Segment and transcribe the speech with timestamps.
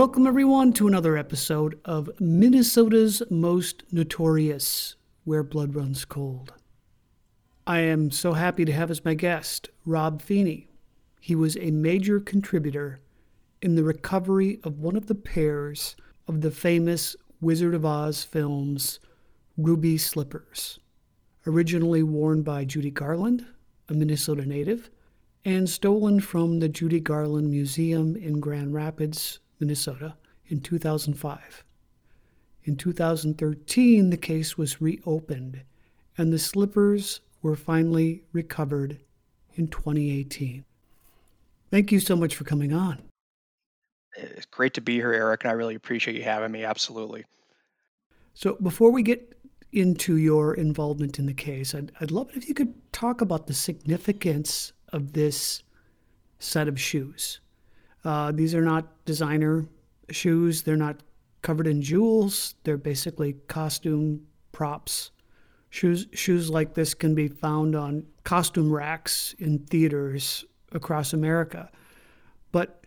[0.00, 6.54] Welcome, everyone, to another episode of Minnesota's Most Notorious Where Blood Runs Cold.
[7.66, 10.68] I am so happy to have as my guest Rob Feeney.
[11.20, 13.00] He was a major contributor
[13.60, 15.96] in the recovery of one of the pairs
[16.26, 19.00] of the famous Wizard of Oz films,
[19.58, 20.78] Ruby Slippers,
[21.46, 23.44] originally worn by Judy Garland,
[23.90, 24.88] a Minnesota native,
[25.44, 30.14] and stolen from the Judy Garland Museum in Grand Rapids, Minnesota,
[30.46, 31.64] in 2005.
[32.64, 35.62] In 2013, the case was reopened,
[36.18, 38.98] and the slippers were finally recovered
[39.54, 40.64] in 2018.
[41.70, 43.02] Thank you so much for coming on.
[44.16, 46.64] It's great to be here, Eric, and I really appreciate you having me.
[46.64, 47.24] Absolutely.
[48.34, 49.36] So, before we get
[49.72, 53.46] into your involvement in the case, I'd, I'd love it if you could talk about
[53.46, 55.62] the significance of this
[56.38, 57.40] set of shoes.
[58.04, 59.66] Uh, these are not designer
[60.10, 60.62] shoes.
[60.62, 61.02] They're not
[61.42, 62.54] covered in jewels.
[62.64, 65.10] They're basically costume props.
[65.70, 71.70] Shoes shoes like this can be found on costume racks in theaters across America.
[72.50, 72.84] But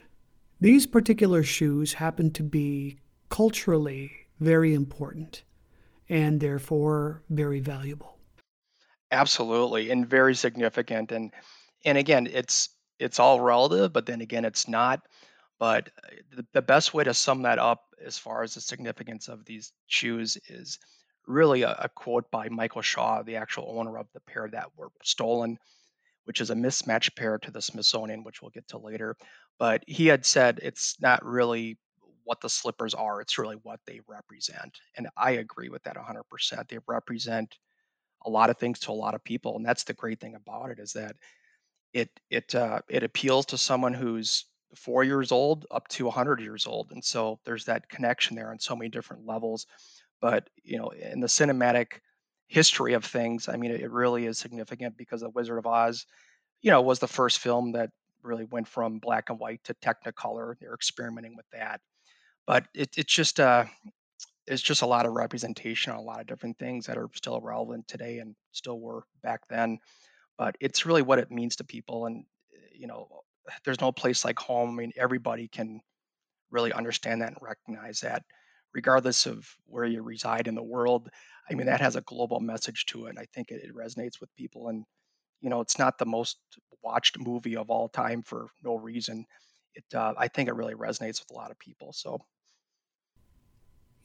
[0.59, 2.99] these particular shoes happen to be
[3.29, 5.43] culturally very important
[6.09, 8.17] and therefore very valuable.
[9.11, 11.11] Absolutely, and very significant.
[11.11, 11.31] And
[11.85, 15.01] and again, it's it's all relative, but then again, it's not.
[15.59, 19.27] But uh, the, the best way to sum that up as far as the significance
[19.27, 20.79] of these shoes is
[21.27, 24.89] really a, a quote by Michael Shaw, the actual owner of the pair that were
[25.03, 25.57] stolen,
[26.25, 29.15] which is a mismatched pair to the Smithsonian, which we'll get to later.
[29.59, 31.77] But he had said it's not really
[32.25, 34.77] what the slippers are, it's really what they represent.
[34.97, 36.67] And I agree with that 100%.
[36.67, 37.55] They represent
[38.25, 39.57] a lot of things to a lot of people.
[39.57, 41.15] And that's the great thing about it is that
[41.93, 44.45] it it uh, it appeals to someone who's
[44.75, 48.59] four years old up to 100 years old and so there's that connection there on
[48.59, 49.67] so many different levels.
[50.21, 51.99] But you know in the cinematic
[52.47, 56.05] history of things i mean it, really is significant because the wizard of oz
[56.61, 57.89] you know was the first film that
[58.23, 60.55] really went from black and white to technicolor.
[60.59, 61.81] They're experimenting with that.
[62.47, 63.65] But it, it's just uh
[64.47, 67.39] it's just a lot of representation on a lot of different things that are still
[67.41, 69.79] relevant today and still were back then
[70.37, 72.25] but it's really what it means to people and
[72.73, 73.07] you know
[73.65, 75.81] there's no place like home i mean everybody can
[76.51, 78.23] really understand that and recognize that
[78.73, 81.09] regardless of where you reside in the world.
[81.49, 84.19] I mean that has a global message to it and i think it, it resonates
[84.21, 84.85] with people and
[85.41, 86.37] you know it's not the most
[86.81, 89.25] watched movie of all time for no reason.
[89.75, 92.19] It uh, i think it really resonates with a lot of people so.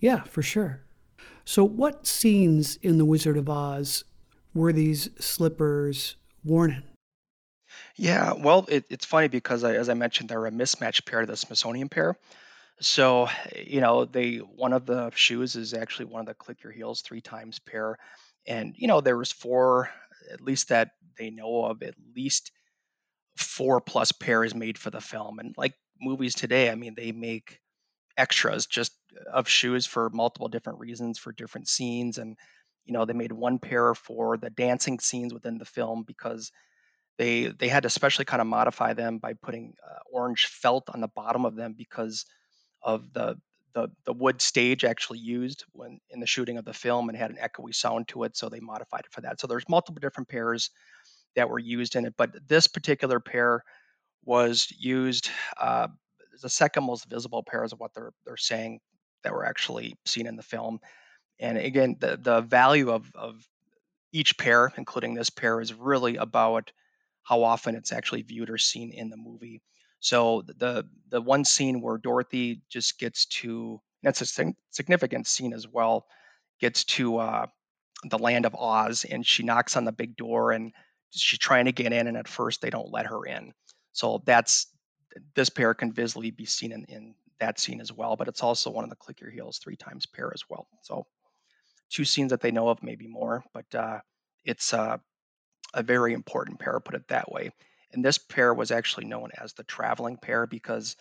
[0.01, 0.83] Yeah for sure.
[1.45, 4.05] So what scenes in the wizard of oz
[4.55, 6.83] were these slippers worn in?
[7.97, 11.37] Yeah, well, it, it's funny because I, as I mentioned, they're a mismatched pair the
[11.37, 12.17] Smithsonian pair.
[12.81, 16.73] So, you know, they one of the shoes is actually one of the click your
[16.73, 17.99] heels three times pair,
[18.47, 19.91] and you know there was four,
[20.33, 22.53] at least that they know of, at least
[23.37, 25.41] four plus pairs made for the film.
[25.41, 27.59] And like movies today, I mean, they make
[28.17, 28.93] extras just
[29.33, 32.37] of shoes for multiple different reasons for different scenes and
[32.89, 36.51] you know they made one pair for the dancing scenes within the film because
[37.19, 41.01] they they had to especially kind of modify them by putting uh, orange felt on
[41.01, 42.25] the bottom of them because
[42.83, 43.37] of the
[43.75, 47.31] the the wood stage actually used when in the shooting of the film and had
[47.31, 49.39] an echoey sound to it so they modified it for that.
[49.39, 50.71] So there's multiple different pairs
[51.37, 53.63] that were used in it but this particular pair
[54.25, 55.31] was used
[55.61, 55.89] uh,
[56.43, 58.81] the second most visible pairs of what they're they're saying
[59.25, 60.79] that were actually seen in the film
[61.41, 63.47] and again the the value of of
[64.13, 66.73] each pair including this pair is really about
[67.29, 69.61] how often it's actually viewed or seen in the movie.
[70.01, 75.69] So the the one scene where Dorothy just gets to that's a significant scene as
[75.69, 76.07] well,
[76.61, 77.47] gets to uh,
[78.09, 80.73] the land of Oz and she knocks on the big door and
[81.11, 83.53] she's trying to get in and at first they don't let her in.
[83.93, 84.69] So that's
[85.35, 88.71] this pair can visibly be seen in, in that scene as well, but it's also
[88.71, 90.69] one of the click your heels three times pair as well.
[90.83, 91.07] So
[91.91, 94.01] two scenes that they know of, maybe more, but uh,
[94.45, 94.99] it's uh,
[95.75, 97.51] a very important pair, put it that way.
[97.93, 100.97] And this pair was actually known as the traveling pair because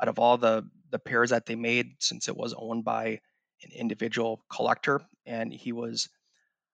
[0.00, 3.20] out of all the the pairs that they made, since it was owned by
[3.62, 6.08] an individual collector, and he was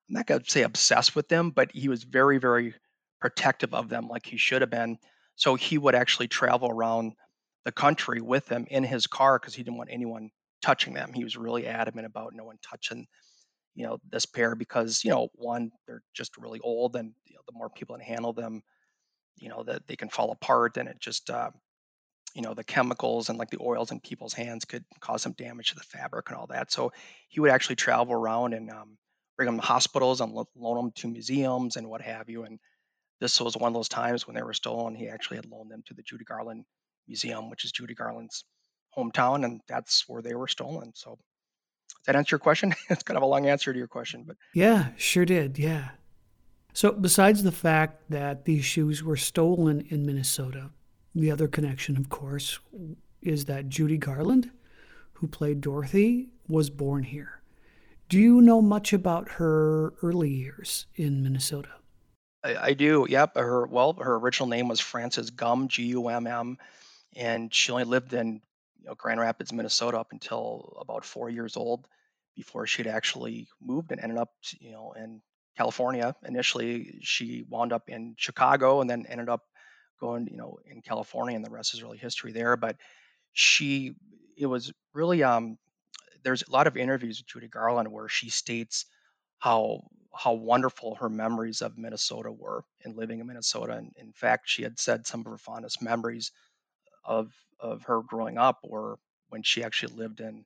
[0.09, 2.75] I'm not gonna say obsessed with them, but he was very, very
[3.21, 4.99] protective of them, like he should have been.
[5.37, 7.13] So he would actually travel around
[7.65, 10.31] the country with them in his car because he didn't want anyone
[10.61, 11.13] touching them.
[11.13, 13.07] He was really adamant about no one touching
[13.75, 17.41] you know this pair because you know one they're just really old and you know,
[17.47, 18.63] the more people handle them
[19.39, 21.51] you know that they can fall apart and it just uh,
[22.35, 25.71] you know the chemicals and like the oils in people's hands could cause some damage
[25.71, 26.73] to the fabric and all that.
[26.73, 26.93] So
[27.29, 28.97] he would actually travel around and um,
[29.37, 32.59] bring them to hospitals and loan them to museums and what have you and
[33.21, 35.83] this was one of those times when they were stolen he actually had loaned them
[35.87, 36.65] to the judy garland
[37.09, 38.45] museum which is judy garland's
[38.97, 41.19] hometown and that's where they were stolen so
[42.07, 42.75] that answer your question?
[42.91, 45.59] it's kind of a long answer to your question, but yeah, sure did.
[45.59, 45.91] Yeah.
[46.75, 50.71] So, besides the fact that these shoes were stolen in Minnesota,
[51.15, 52.59] the other connection, of course,
[53.21, 54.51] is that Judy Garland,
[55.15, 57.43] who played Dorothy, was born here.
[58.09, 61.71] Do you know much about her early years in Minnesota?
[62.43, 63.07] I, I do.
[63.09, 63.37] Yep.
[63.37, 66.59] Her well, her original name was Frances Gumm, G U M M,
[67.17, 68.41] and she only lived in
[68.83, 71.87] you know, Grand Rapids, Minnesota, up until about four years old,
[72.35, 75.21] before she'd actually moved and ended up, you know, in
[75.57, 76.15] California.
[76.27, 79.43] Initially, she wound up in Chicago and then ended up
[80.01, 82.57] going, you know, in California, and the rest is really history there.
[82.57, 82.77] But
[83.33, 83.93] she,
[84.37, 85.59] it was really, um,
[86.25, 88.87] there's a lot of interviews with Judy Garland where she states
[89.39, 89.83] how
[90.15, 93.73] how wonderful her memories of Minnesota were and living in Minnesota.
[93.73, 96.33] And in fact, she had said some of her fondest memories
[97.05, 100.45] of of her growing up or when she actually lived in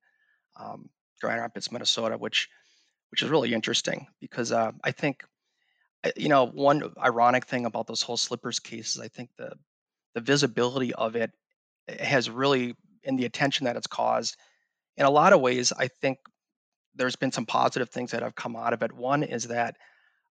[0.58, 0.88] um,
[1.20, 2.48] Grand Rapids, Minnesota, which
[3.10, 5.24] which is really interesting because uh, I think
[6.04, 9.52] uh, you know one ironic thing about this whole slippers case is I think the
[10.14, 11.32] the visibility of it
[11.88, 14.36] eh, has really in the attention that it's caused
[14.96, 16.18] in a lot of ways I think
[16.94, 18.92] there's been some positive things that have come out of it.
[18.92, 19.76] One is that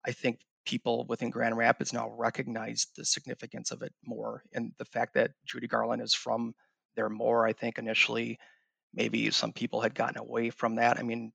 [0.06, 4.86] I think people within Grand Rapids now recognize the significance of it more, and the
[4.86, 6.54] fact that Judy Garland is from
[6.96, 7.46] there more.
[7.46, 8.38] I think initially,
[8.94, 11.00] maybe some people had gotten away from that.
[11.00, 11.32] I mean,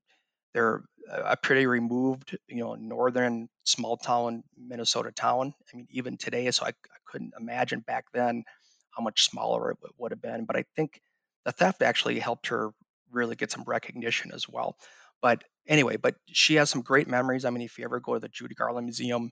[0.53, 5.53] they're a pretty removed, you know, northern small town Minnesota town.
[5.73, 8.43] I mean, even today, so I, I couldn't imagine back then
[8.91, 10.45] how much smaller it would have been.
[10.45, 11.01] But I think
[11.45, 12.71] the theft actually helped her
[13.11, 14.77] really get some recognition as well.
[15.21, 17.45] But anyway, but she has some great memories.
[17.45, 19.31] I mean, if you ever go to the Judy Garland Museum,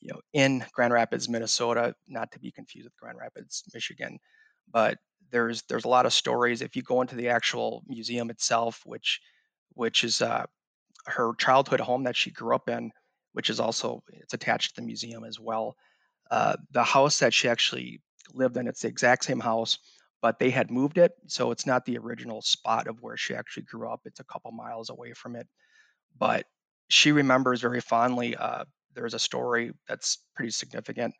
[0.00, 4.18] you know, in Grand Rapids, Minnesota, not to be confused with Grand Rapids, Michigan,
[4.70, 4.98] but
[5.30, 6.62] there's there's a lot of stories.
[6.62, 9.20] If you go into the actual museum itself, which
[9.70, 10.44] which is uh,
[11.06, 12.90] her childhood home that she grew up in,
[13.32, 15.74] which is also it's attached to the museum as well.
[16.30, 18.00] Uh, the house that she actually
[18.32, 19.78] lived in, it's the exact same house
[20.24, 21.12] but they had moved it.
[21.26, 24.00] So it's not the original spot of where she actually grew up.
[24.06, 25.46] It's a couple miles away from it.
[26.18, 26.46] But
[26.88, 28.34] she remembers very fondly.
[28.34, 28.64] Uh,
[28.94, 31.14] there's a story that's pretty significant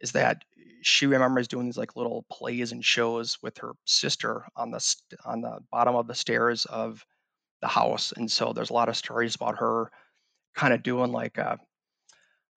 [0.00, 0.42] is that
[0.82, 5.20] she remembers doing these like little plays and shows with her sister on the st-
[5.24, 7.04] on the bottom of the stairs of
[7.60, 9.92] the house and so there's a lot of stories about her
[10.56, 11.56] kind of doing like a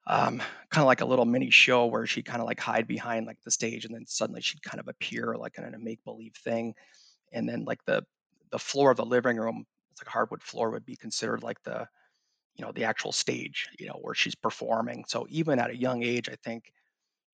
[0.06, 3.26] um, kind of like a little mini show where she'd kind of like hide behind
[3.26, 6.36] like the stage and then suddenly she'd kind of appear like in a make believe
[6.36, 6.74] thing.
[7.32, 8.04] And then like the
[8.52, 11.62] the floor of the living room, it's like a hardwood floor would be considered like
[11.64, 11.88] the
[12.56, 15.06] you know the actual stage, you know, where she's performing.
[15.08, 16.72] So even at a young age, I think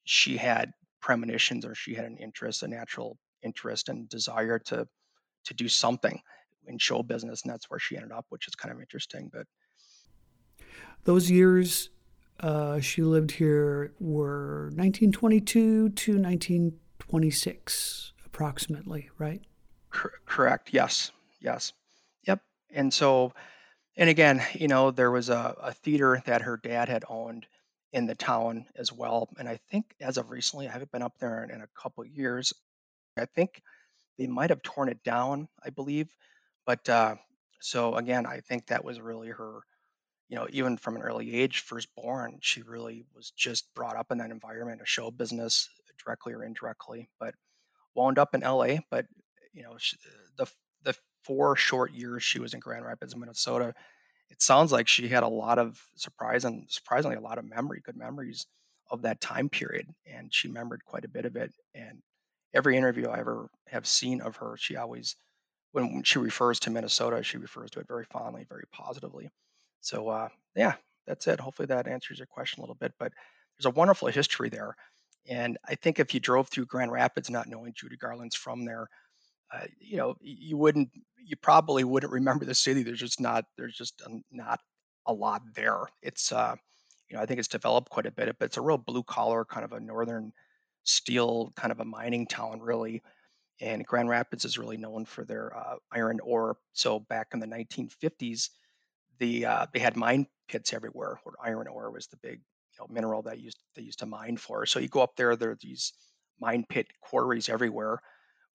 [0.05, 0.71] she had
[1.01, 4.87] premonitions or she had an interest, a natural interest and desire to
[5.45, 6.21] to do something
[6.67, 9.29] in show business, and that's where she ended up, which is kind of interesting.
[9.33, 9.47] But
[11.03, 11.89] those years
[12.39, 19.41] uh, she lived here were 1922 to 1926, approximately, right?
[19.91, 20.69] Cor- correct.
[20.71, 21.11] Yes.
[21.41, 21.73] Yes.
[22.27, 22.41] Yep.
[22.71, 23.33] And so,
[23.97, 27.45] and again, you know, there was a, a theater that her dad had owned
[27.91, 29.29] in the town as well.
[29.37, 32.03] And I think as of recently, I haven't been up there in, in a couple
[32.03, 32.53] of years.
[33.17, 33.61] I think
[34.17, 36.13] they might have torn it down, I believe.
[36.65, 37.15] But uh,
[37.59, 39.61] so again, I think that was really her
[40.29, 44.19] you know, even from an early age, firstborn, she really was just brought up in
[44.19, 47.09] that environment of show business, uh, directly or indirectly.
[47.19, 47.35] But
[47.95, 48.79] wound up in LA.
[48.89, 49.05] But
[49.53, 49.97] you know, she,
[50.37, 50.47] the
[50.83, 53.73] the four short years she was in Grand Rapids, Minnesota,
[54.29, 57.81] it sounds like she had a lot of surprise and surprisingly a lot of memory,
[57.83, 58.47] good memories
[58.91, 61.53] of that time period, and she remembered quite a bit of it.
[61.75, 62.01] And
[62.53, 65.15] every interview I ever have seen of her, she always,
[65.73, 69.29] when she refers to Minnesota, she refers to it very fondly, very positively.
[69.81, 70.73] So uh, yeah,
[71.07, 71.39] that's it.
[71.39, 72.93] Hopefully that answers your question a little bit.
[72.99, 73.11] But
[73.57, 74.75] there's a wonderful history there,
[75.27, 78.87] and I think if you drove through Grand Rapids not knowing Judy Garland's from there,
[79.53, 82.83] uh, you know you wouldn't, you probably wouldn't remember the city.
[82.83, 84.59] There's just not, there's just not
[85.07, 85.81] a lot there.
[86.01, 86.55] It's, uh,
[87.09, 89.43] you know, I think it's developed quite a bit, but it's a real blue collar
[89.43, 90.31] kind of a northern
[90.83, 93.01] steel kind of a mining town, really.
[93.61, 96.57] And Grand Rapids is really known for their uh, iron ore.
[96.73, 98.49] So back in the 1950s,
[99.19, 102.39] the uh, they had mine pits everywhere where iron ore was the big
[102.73, 104.65] you know mineral that used they used to mine for.
[104.65, 105.93] So you go up there, there are these
[106.39, 107.99] mine pit quarries everywhere,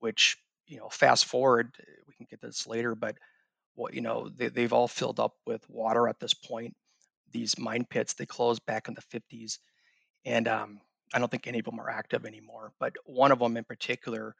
[0.01, 1.73] which you know fast forward
[2.07, 3.17] we can get this later, but
[3.75, 6.75] what you know they, they've all filled up with water at this point.
[7.33, 9.59] These mine pits they closed back in the 50s,
[10.25, 10.81] and um,
[11.13, 12.73] I don't think any of them are active anymore.
[12.79, 14.35] But one of them in particular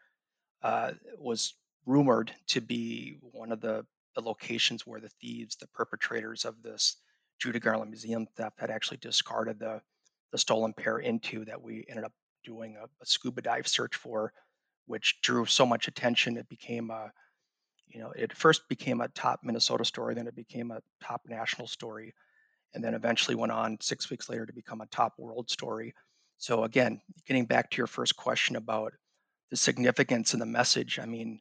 [0.63, 1.55] uh, was
[1.87, 6.97] rumored to be one of the the locations where the thieves, the perpetrators of this
[7.41, 9.81] Judy Garland Museum theft, had actually discarded the
[10.33, 12.13] the stolen pair into that we ended up
[12.45, 14.33] doing a, a scuba dive search for,
[14.87, 16.37] which drew so much attention.
[16.37, 17.13] It became a,
[17.87, 21.69] you know, it first became a top Minnesota story, then it became a top national
[21.69, 22.13] story,
[22.75, 25.95] and then eventually went on six weeks later to become a top world story.
[26.39, 28.93] So again, getting back to your first question about
[29.51, 31.39] the significance and the message, I mean,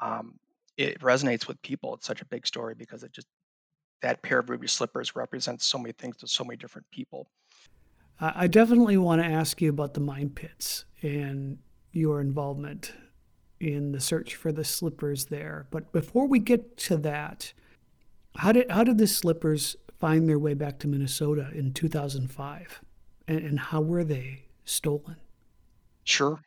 [0.00, 0.40] um,
[0.76, 1.94] it resonates with people.
[1.94, 3.28] It's such a big story because it just
[4.02, 7.28] that pair of ruby slippers represents so many things to so many different people.
[8.20, 11.58] I definitely want to ask you about the mine pits and
[11.92, 12.92] your involvement
[13.58, 15.66] in the search for the slippers there.
[15.70, 17.52] But before we get to that,
[18.36, 22.80] how did how did the slippers find their way back to Minnesota in 2005,
[23.26, 25.16] and, and how were they stolen?
[26.04, 26.40] Sure.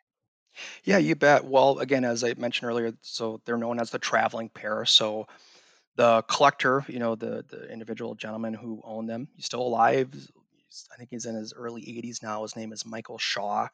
[0.83, 1.45] Yeah, you bet.
[1.45, 4.85] Well, again, as I mentioned earlier, so they're known as the traveling pair.
[4.85, 5.27] So
[5.95, 10.09] the collector, you know, the the individual gentleman who owned them, he's still alive.
[10.13, 12.43] He's, I think he's in his early 80s now.
[12.43, 13.67] His name is Michael Shaw.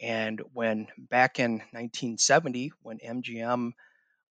[0.00, 3.72] And when back in 1970, when MGM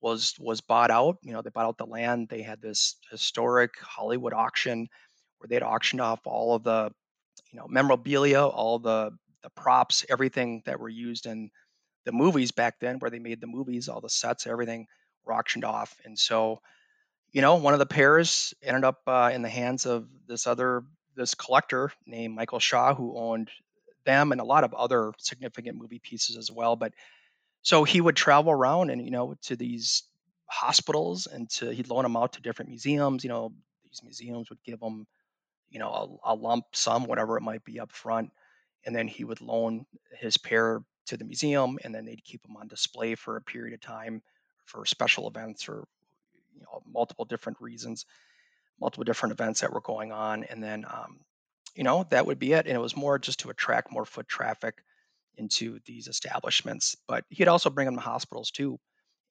[0.01, 2.27] was was bought out, you know, they bought out the land.
[2.29, 4.87] They had this historic Hollywood auction
[5.39, 6.91] where they'd auctioned off all of the,
[7.51, 9.11] you know, memorabilia, all the
[9.43, 11.49] the props, everything that were used in
[12.05, 14.87] the movies back then, where they made the movies, all the sets, everything
[15.25, 15.95] were auctioned off.
[16.05, 16.61] And so,
[17.31, 20.83] you know, one of the pairs ended up uh, in the hands of this other
[21.15, 23.49] this collector named Michael Shaw, who owned
[24.05, 26.75] them and a lot of other significant movie pieces as well.
[26.75, 26.93] But
[27.61, 30.03] so he would travel around and you know to these
[30.47, 33.23] hospitals and to he'd loan them out to different museums.
[33.23, 35.07] You know, these museums would give him
[35.69, 38.31] you know a, a lump sum, whatever it might be, up front,
[38.85, 39.85] and then he would loan
[40.17, 43.73] his pair to the museum, and then they'd keep them on display for a period
[43.73, 44.21] of time
[44.65, 45.85] for special events or
[46.55, 48.05] you know multiple different reasons,
[48.79, 51.19] multiple different events that were going on, and then um,
[51.75, 52.65] you know that would be it.
[52.65, 54.83] And it was more just to attract more foot traffic
[55.37, 56.95] into these establishments.
[57.07, 58.79] But he'd also bring them to hospitals too,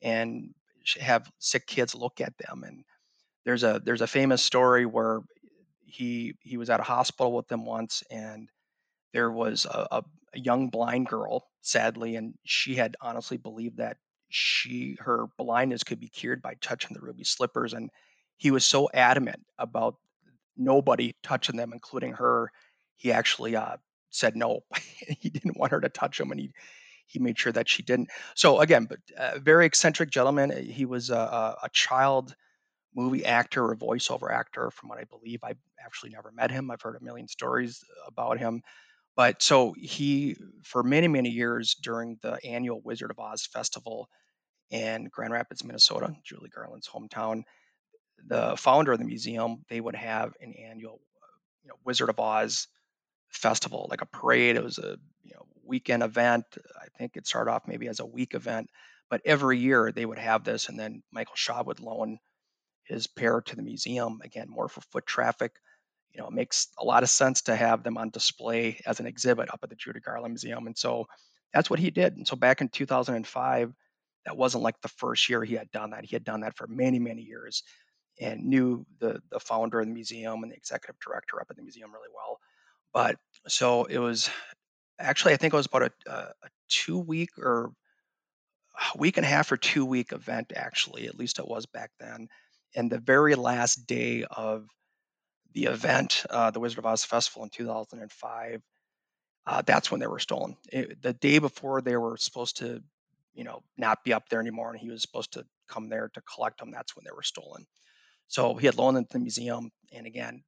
[0.02, 0.54] and
[1.00, 2.64] have sick kids look at them.
[2.64, 2.84] And
[3.44, 5.20] there's a there's a famous story where
[5.84, 8.48] he he was at a hospital with them once, and
[9.12, 10.04] there was a, a,
[10.34, 13.96] a young blind girl, sadly, and she had honestly believed that
[14.28, 17.90] she her blindness could be cured by touching the ruby slippers, and
[18.38, 19.96] he was so adamant about
[20.56, 22.50] nobody touching them, including her.
[22.96, 23.76] he actually uh,
[24.10, 24.60] said no.
[25.20, 26.52] he didn't want her to touch him, and he
[27.06, 28.08] he made sure that she didn't.
[28.34, 30.50] So again, but uh, very eccentric gentleman.
[30.64, 32.34] He was a, a, child
[32.94, 35.40] movie actor or voiceover actor, from what I believe.
[35.42, 36.70] I've actually never met him.
[36.70, 38.62] I've heard a million stories about him.
[39.16, 44.08] But so he, for many, many years during the annual Wizard of Oz festival
[44.70, 47.42] in Grand Rapids, Minnesota, Judy Garland's hometown,
[48.26, 51.00] the founder of the museum, they would have an annual,
[51.62, 52.68] you know, Wizard of Oz
[53.30, 54.56] festival, like a parade.
[54.56, 56.44] It was a you know weekend event.
[56.80, 58.70] I think it started off maybe as a week event,
[59.10, 62.18] but every year they would have this, and then Michael Shaw would loan
[62.84, 65.52] his pair to the museum again, more for foot traffic.
[66.12, 69.06] You know, it makes a lot of sense to have them on display as an
[69.06, 71.06] exhibit up at the Judy Garland Museum, and so
[71.52, 72.16] that's what he did.
[72.16, 73.74] And so back in 2005,
[74.24, 76.04] that wasn't like the first year he had done that.
[76.04, 77.62] He had done that for many, many years
[78.20, 81.62] and knew the the founder of the museum and the executive director up at the
[81.62, 82.38] museum really well.
[82.92, 83.16] But
[83.48, 84.30] so it was
[84.98, 87.72] actually I think it was about a, uh, a, a two week or
[88.94, 91.90] a week and a half or two week event actually at least it was back
[91.98, 92.28] then
[92.74, 94.66] and the very last day of
[95.52, 98.62] the event uh, the wizard of oz festival in 2005
[99.44, 100.56] uh, that's when they were stolen.
[100.72, 102.82] It, the day before they were supposed to
[103.34, 106.20] you know not be up there anymore and he was supposed to come there to
[106.22, 107.66] collect them that's when they were stolen.
[108.28, 110.44] So he had loaned them to the museum and again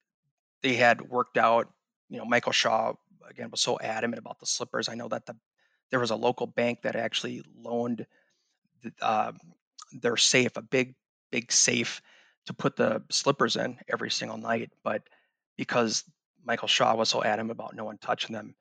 [0.63, 1.69] they had worked out
[2.09, 2.93] you know michael shaw
[3.29, 4.89] again was so adamant about the slippers.
[4.89, 5.37] I know that the
[5.91, 8.07] there was a local bank that actually loaned
[8.83, 9.33] the, uh,
[9.93, 10.95] their safe a big
[11.31, 12.01] big safe
[12.47, 15.03] to put the slippers in every single night but
[15.57, 16.05] because
[16.45, 18.55] michael shaw was so adamant about no one touching them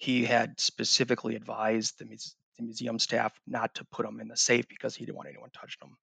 [0.00, 4.66] he had specifically advised the, the museum staff not to put them in the safe
[4.66, 5.96] because he didn't want anyone touching them.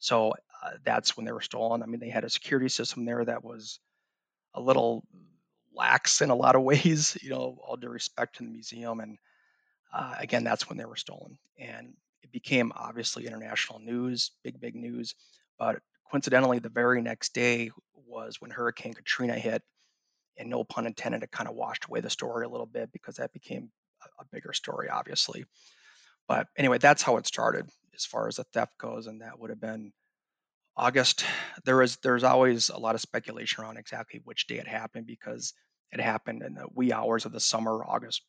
[0.00, 0.32] So
[0.62, 1.80] uh, that's when they were stolen.
[1.80, 3.78] I mean, they had a security system there that was
[4.54, 5.04] a little
[5.72, 8.98] lax in a lot of ways, you know, all due respect to the museum.
[8.98, 9.18] And
[9.92, 11.38] uh, again, that's when they were stolen.
[11.56, 15.14] And it became obviously international news, big, big news.
[15.60, 17.70] But coincidentally, the very next day
[18.06, 19.62] was when Hurricane Katrina hit.
[20.36, 23.16] And no pun intended, it kind of washed away the story a little bit because
[23.16, 23.70] that became
[24.02, 25.44] a, a bigger story, obviously.
[26.26, 29.50] But anyway, that's how it started as far as the theft goes, and that would
[29.50, 29.92] have been
[30.76, 31.24] August.
[31.64, 35.52] There is there's always a lot of speculation around exactly which day it happened because
[35.92, 37.84] it happened in the wee hours of the summer.
[37.84, 38.22] August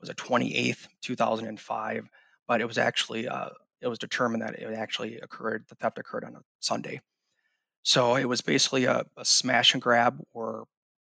[0.00, 2.08] was it 28th, 2005,
[2.48, 5.64] but it was actually uh, it was determined that it actually occurred.
[5.68, 7.00] The theft occurred on a Sunday,
[7.82, 10.62] so it was basically a, a smash and grab where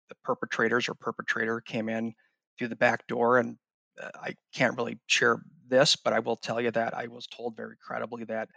[0.09, 2.13] the perpetrators or perpetrator came in
[2.57, 3.57] through the back door and
[4.01, 7.55] uh, I can't really share this, but I will tell you that I was told
[7.55, 8.49] very credibly that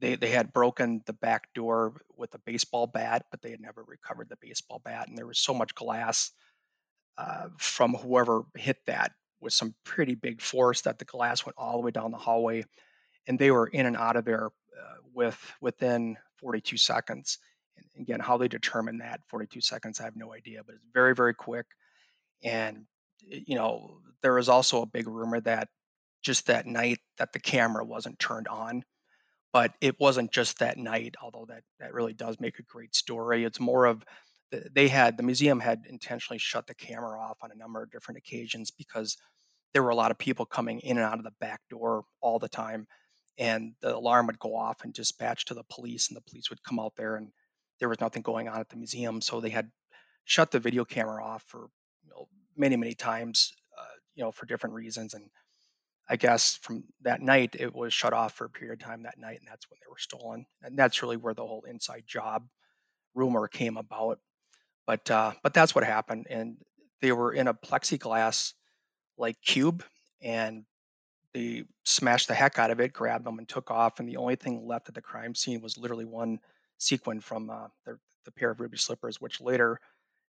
[0.00, 3.84] they they had broken the back door with a baseball bat, but they had never
[3.84, 6.32] recovered the baseball bat, and there was so much glass
[7.18, 11.74] uh, from whoever hit that with some pretty big force that the glass went all
[11.74, 12.64] the way down the hallway,
[13.26, 17.38] and they were in and out of there uh, with within 42 seconds.
[17.76, 21.14] And again, how they determine that 42 seconds, I have no idea, but it's very
[21.14, 21.66] very quick,
[22.42, 22.86] and
[23.20, 25.68] you know there was also a big rumor that
[26.22, 28.82] just that night that the camera wasn't turned on.
[29.52, 33.44] But it wasn't just that night, although that, that really does make a great story.
[33.44, 34.04] It's more of
[34.74, 38.18] they had the museum had intentionally shut the camera off on a number of different
[38.18, 39.16] occasions because
[39.72, 42.38] there were a lot of people coming in and out of the back door all
[42.38, 42.86] the time
[43.38, 46.62] and the alarm would go off and dispatch to the police and the police would
[46.62, 47.28] come out there and
[47.80, 49.70] there was nothing going on at the museum so they had
[50.24, 51.68] shut the video camera off for
[52.02, 55.28] you know, many many times uh, you know for different reasons and
[56.08, 59.18] I guess from that night, it was shut off for a period of time that
[59.18, 60.44] night, and that's when they were stolen.
[60.62, 62.46] And that's really where the whole inside job
[63.14, 64.18] rumor came about.
[64.86, 66.58] But uh, but that's what happened, and
[67.00, 68.52] they were in a plexiglass
[69.16, 69.82] like cube,
[70.20, 70.64] and
[71.34, 73.98] they smashed the heck out of it, grabbed them, and took off.
[73.98, 76.38] And the only thing left at the crime scene was literally one
[76.78, 79.80] sequin from uh, the, the pair of ruby slippers, which later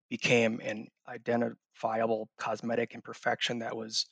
[0.08, 4.06] became an identifiable cosmetic imperfection that was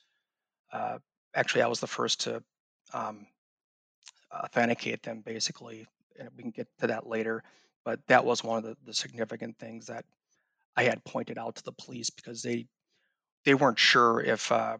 [0.71, 0.97] uh,
[1.35, 2.43] actually I was the first to
[2.93, 3.25] um,
[4.33, 5.85] authenticate them basically,
[6.19, 7.43] and we can get to that later.
[7.85, 10.05] But that was one of the, the significant things that
[10.75, 12.67] I had pointed out to the police because they
[13.45, 14.77] they weren't sure if uh,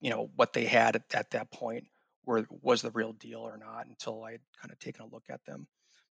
[0.00, 1.84] you know what they had at, at that point
[2.24, 5.24] were was the real deal or not until I had kind of taken a look
[5.30, 5.66] at them.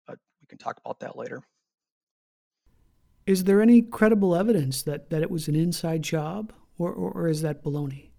[0.07, 1.41] But we can talk about that later.
[3.25, 7.27] Is there any credible evidence that, that it was an inside job, or, or, or
[7.27, 8.09] is that baloney?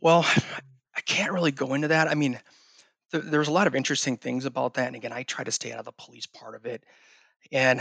[0.00, 0.26] Well,
[0.96, 2.08] I can't really go into that.
[2.08, 2.38] I mean,
[3.12, 4.86] th- there's a lot of interesting things about that.
[4.88, 6.84] And again, I try to stay out of the police part of it.
[7.50, 7.80] And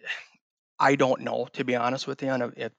[0.78, 2.30] I don't know, to be honest with you.
[2.30, 2.72] And if,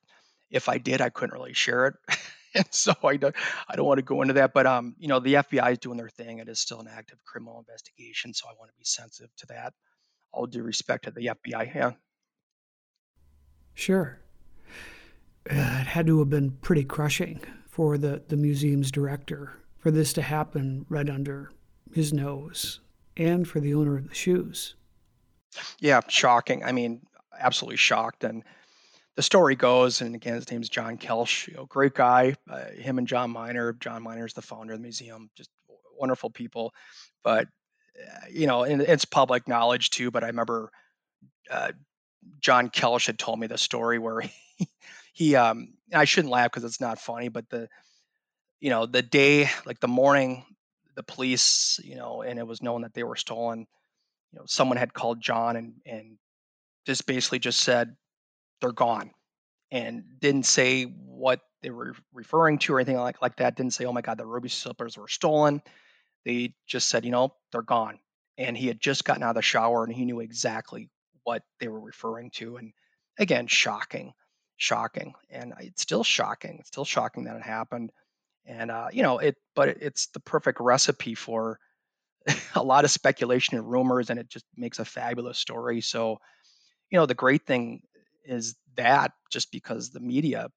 [0.49, 1.93] if I did, I couldn't really share it.
[2.55, 3.35] and so I don't,
[3.67, 4.53] I don't want to go into that.
[4.53, 6.39] But um, you know, the FBI is doing their thing.
[6.39, 9.73] It is still an active criminal investigation, so I want to be sensitive to that.
[10.31, 11.73] All due respect to the FBI.
[11.73, 11.91] Yeah.
[13.73, 14.19] Sure.
[15.49, 20.11] Uh, it had to have been pretty crushing for the, the museum's director for this
[20.13, 21.51] to happen right under
[21.93, 22.81] his nose
[23.15, 24.75] and for the owner of the shoes.
[25.79, 26.63] Yeah, shocking.
[26.63, 27.01] I mean,
[27.39, 28.23] absolutely shocked.
[28.23, 28.43] And
[29.17, 32.35] the story goes, and again, his name's John Kelsch, you know, great guy.
[32.47, 33.73] Uh, him and John Miner.
[33.73, 35.49] John Miner is the founder of the museum, just
[35.97, 36.71] wonderful people.
[37.23, 37.47] But
[37.99, 40.11] uh, you know, and it's public knowledge too.
[40.11, 40.71] But I remember
[41.49, 41.71] uh,
[42.41, 44.21] John Kelsch had told me the story where
[44.57, 44.67] he,
[45.13, 47.67] he um, I shouldn't laugh because it's not funny, but the
[48.59, 50.45] you know the day, like the morning,
[50.95, 53.65] the police, you know, and it was known that they were stolen.
[54.31, 56.19] You know, someone had called John and and
[56.85, 57.95] just basically just said
[58.61, 59.11] they're gone
[59.71, 63.55] and didn't say what they were referring to or anything like, like that.
[63.55, 65.61] Didn't say, oh my God, the ruby slippers were stolen.
[66.25, 67.99] They just said, you know, they're gone.
[68.37, 70.89] And he had just gotten out of the shower and he knew exactly
[71.23, 72.57] what they were referring to.
[72.57, 72.71] And
[73.17, 74.13] again, shocking,
[74.57, 75.13] shocking.
[75.29, 76.57] And it's still shocking.
[76.59, 77.91] It's still shocking that it happened.
[78.45, 81.59] And, uh, you know, it, but it's the perfect recipe for
[82.55, 84.09] a lot of speculation and rumors.
[84.09, 85.81] And it just makes a fabulous story.
[85.81, 86.19] So,
[86.91, 87.81] you know, the great thing
[88.27, 90.49] is that just because the media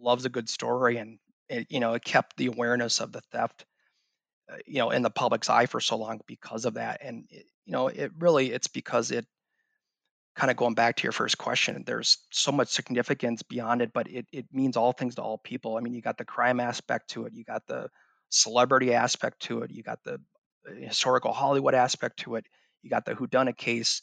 [0.00, 3.64] loves a good story and it, you know it kept the awareness of the theft
[4.52, 7.00] uh, you know in the public's eye for so long because of that.
[7.02, 9.26] And it, you know it really it's because it
[10.36, 14.10] kind of going back to your first question there's so much significance beyond it but
[14.10, 15.76] it, it means all things to all people.
[15.76, 17.88] I mean you got the crime aspect to it you got the
[18.30, 20.14] celebrity aspect to it you got the
[20.68, 22.46] uh, historical hollywood aspect to it
[22.82, 24.02] you got the who whodunit case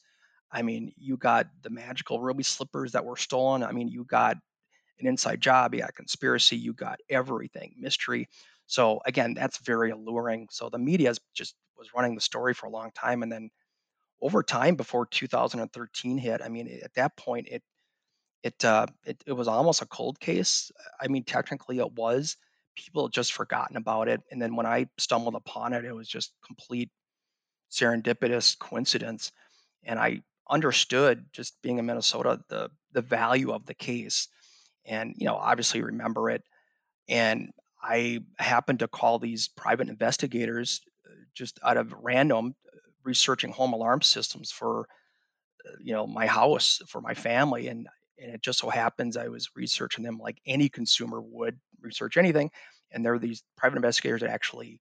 [0.52, 3.64] I mean, you got the magical ruby slippers that were stolen.
[3.64, 4.38] I mean, you got
[5.00, 8.28] an inside job, you got conspiracy, you got everything, mystery.
[8.68, 10.48] So again, that's very alluring.
[10.52, 13.50] So the media just was running the story for a long time, and then
[14.22, 17.64] over time, before 2013 hit, I mean, at that point, it
[18.44, 20.72] it uh, it, it was almost a cold case.
[21.00, 22.38] I mean, technically, it was.
[22.76, 26.08] People had just forgotten about it, and then when I stumbled upon it, it was
[26.08, 26.90] just complete
[27.72, 29.32] serendipitous coincidence,
[29.84, 34.28] and I understood just being in Minnesota the the value of the case,
[34.86, 36.44] and you know obviously remember it.
[37.10, 37.52] And
[37.84, 43.74] I happened to call these private investigators uh, just out of random uh, researching home
[43.74, 44.88] alarm systems for
[45.68, 47.68] uh, you know my house for my family.
[47.68, 47.88] And
[48.20, 52.52] and it just so happens I was researching them like any consumer would research anything.
[52.92, 54.80] And there are these private investigators that actually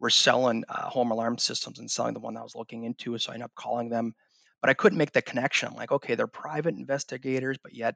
[0.00, 3.18] were selling uh, home alarm systems and selling the one I was looking into.
[3.18, 4.14] So I ended up calling them
[4.60, 5.74] but I couldn't make the connection.
[5.74, 7.94] Like, okay, they're private investigators, but yet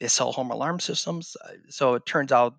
[0.00, 1.36] they sell home alarm systems.
[1.44, 2.54] Uh, so it turns out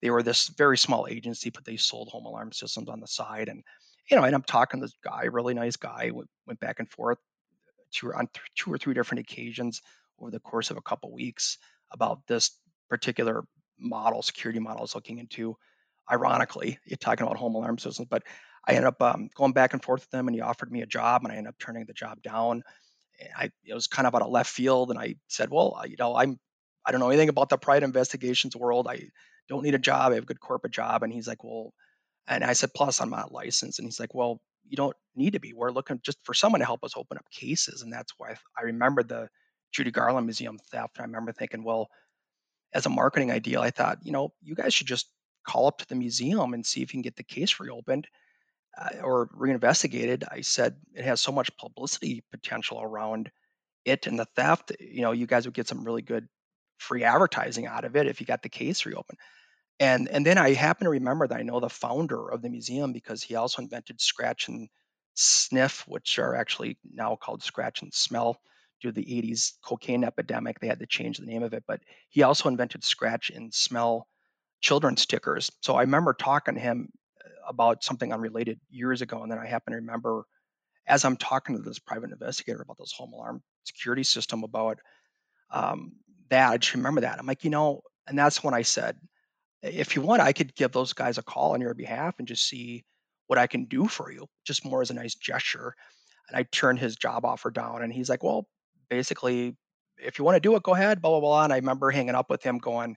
[0.00, 3.48] they were this very small agency, but they sold home alarm systems on the side.
[3.48, 3.62] And
[4.10, 6.90] you know, and I'm talking to this guy, really nice guy, went, went back and
[6.90, 7.18] forth
[7.92, 9.82] two, on th- two or three different occasions
[10.18, 11.58] over the course of a couple weeks
[11.92, 12.52] about this
[12.88, 13.44] particular
[13.78, 15.56] model, security model I was looking into.
[16.10, 18.22] Ironically, you're talking about home alarm systems, but
[18.68, 20.86] I ended up um, going back and forth with him, and he offered me a
[20.86, 22.62] job, and I ended up turning the job down.
[23.36, 26.16] I it was kind of out of left field, and I said, "Well, you know,
[26.16, 26.38] I'm
[26.86, 28.88] I don't know anything about the private investigations world.
[28.88, 29.10] I
[29.48, 30.12] don't need a job.
[30.12, 31.72] I have a good corporate job." And he's like, "Well,"
[32.28, 35.40] and I said, "Plus, I'm not licensed." And he's like, "Well, you don't need to
[35.40, 35.52] be.
[35.54, 38.62] We're looking just for someone to help us open up cases." And that's why I
[38.62, 39.28] remember the
[39.72, 40.98] Judy Garland Museum theft.
[40.98, 41.88] And I remember thinking, well,
[42.74, 45.10] as a marketing idea, I thought, you know, you guys should just
[45.46, 48.06] call up to the museum and see if you can get the case reopened
[49.02, 53.30] or reinvestigated, I said it has so much publicity potential around
[53.84, 54.72] it and the theft.
[54.80, 56.28] You know, you guys would get some really good
[56.78, 59.18] free advertising out of it if you got the case reopened.
[59.80, 62.92] And and then I happen to remember that I know the founder of the museum
[62.92, 64.68] because he also invented scratch and
[65.14, 68.40] sniff, which are actually now called scratch and smell
[68.80, 70.60] due to the 80s cocaine epidemic.
[70.60, 74.08] They had to change the name of it, but he also invented scratch and smell
[74.60, 75.50] children's stickers.
[75.62, 76.90] So I remember talking to him
[77.48, 80.24] about something unrelated years ago, and then I happen to remember
[80.86, 84.78] as I'm talking to this private investigator about this home alarm security system about
[85.50, 85.92] um,
[86.30, 86.50] that.
[86.50, 87.18] I just remember that.
[87.18, 88.96] I'm like, you know, and that's when I said,
[89.62, 92.48] if you want, I could give those guys a call on your behalf and just
[92.48, 92.84] see
[93.26, 95.74] what I can do for you, just more as a nice gesture.
[96.28, 98.46] And I turned his job offer down, and he's like, well,
[98.88, 99.56] basically,
[99.98, 101.44] if you want to do it, go ahead, blah blah blah.
[101.44, 102.96] And I remember hanging up with him, going,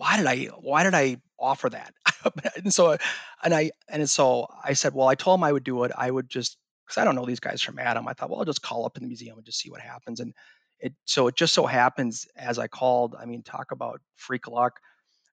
[0.00, 1.92] why did I why did I offer that?
[2.56, 2.96] and so
[3.44, 5.92] and I and so I said, well, I told him I would do it.
[5.94, 8.08] I would just because I don't know these guys from Adam.
[8.08, 10.20] I thought, well, I'll just call up in the museum and just see what happens.
[10.20, 10.32] And
[10.78, 14.80] it so it just so happens as I called, I mean, talk about freak luck.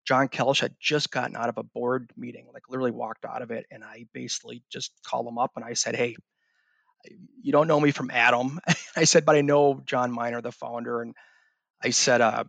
[0.05, 3.51] John Kelsch had just gotten out of a board meeting, like literally walked out of
[3.51, 6.17] it, and I basically just called him up and I said, "Hey,
[7.41, 8.59] you don't know me from Adam."
[8.97, 11.15] I said, "But I know John Miner, the founder," and
[11.81, 12.43] I said, uh,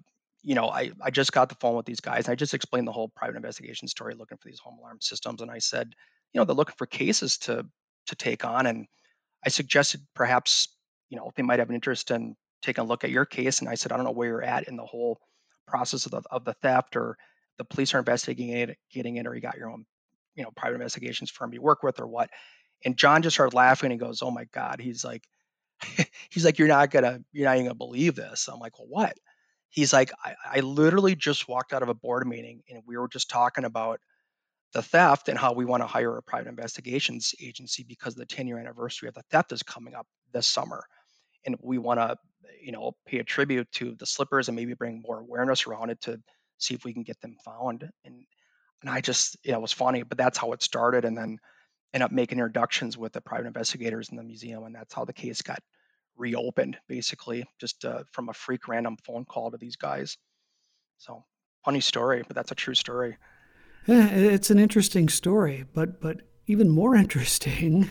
[0.48, 2.24] you know, I, I just got the phone with these guys.
[2.24, 5.42] And I just explained the whole private investigation story, looking for these home alarm systems,
[5.42, 5.92] and I said,
[6.32, 7.66] you know, they're looking for cases to
[8.06, 8.86] to take on, and
[9.44, 10.74] I suggested perhaps,
[11.10, 13.60] you know, they might have an interest in taking a look at your case.
[13.60, 15.20] And I said, I don't know where you're at in the whole
[15.66, 17.18] process of the of the theft, or
[17.58, 19.84] the police are investigating it, getting it, or you got your own,
[20.34, 22.30] you know, private investigations firm you work with, or what.
[22.86, 23.92] And John just started laughing.
[23.92, 25.24] And he goes, "Oh my God!" He's like,
[26.30, 29.18] he's like, "You're not gonna, you're not even gonna believe this." I'm like, "Well, what?"
[29.70, 33.08] He's like, I, I literally just walked out of a board meeting and we were
[33.08, 34.00] just talking about
[34.72, 38.46] the theft and how we want to hire a private investigations agency because the 10
[38.46, 40.84] year anniversary of the theft is coming up this summer.
[41.46, 42.16] And we want to,
[42.62, 46.00] you know, pay a tribute to the slippers and maybe bring more awareness around it
[46.02, 46.20] to
[46.58, 47.88] see if we can get them found.
[48.04, 48.24] And
[48.82, 51.04] and I just, you know, it was funny, but that's how it started.
[51.04, 51.38] And then
[51.94, 54.64] end up making introductions with the private investigators in the museum.
[54.64, 55.58] And that's how the case got
[56.18, 60.16] reopened, basically, just uh, from a freak random phone call to these guys.
[60.98, 61.24] So
[61.64, 63.16] funny story, but that's a true story.
[63.86, 67.90] Yeah, it's an interesting story, but but even more interesting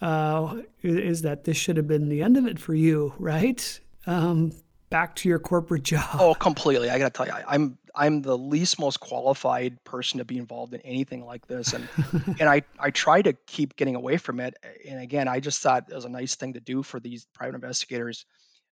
[0.00, 3.80] uh, is that this should have been the end of it for you, right?
[4.06, 4.52] Um,
[4.90, 6.16] back to your corporate job.
[6.18, 6.90] Oh, completely.
[6.90, 10.36] I got to tell you, I, I'm I'm the least most qualified person to be
[10.36, 11.88] involved in anything like this, and
[12.38, 14.54] and I I try to keep getting away from it.
[14.86, 17.54] And again, I just thought it was a nice thing to do for these private
[17.54, 18.26] investigators,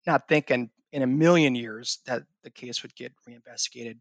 [0.07, 4.01] not thinking in a million years that the case would get reinvestigated.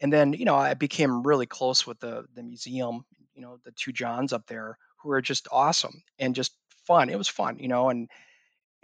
[0.00, 3.72] And then you know I became really close with the the museum, you know the
[3.72, 6.52] two Johns up there who are just awesome and just
[6.86, 7.10] fun.
[7.10, 8.08] It was fun, you know, and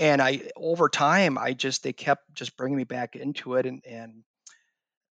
[0.01, 3.83] and I over time I just they kept just bringing me back into it and
[3.87, 4.25] and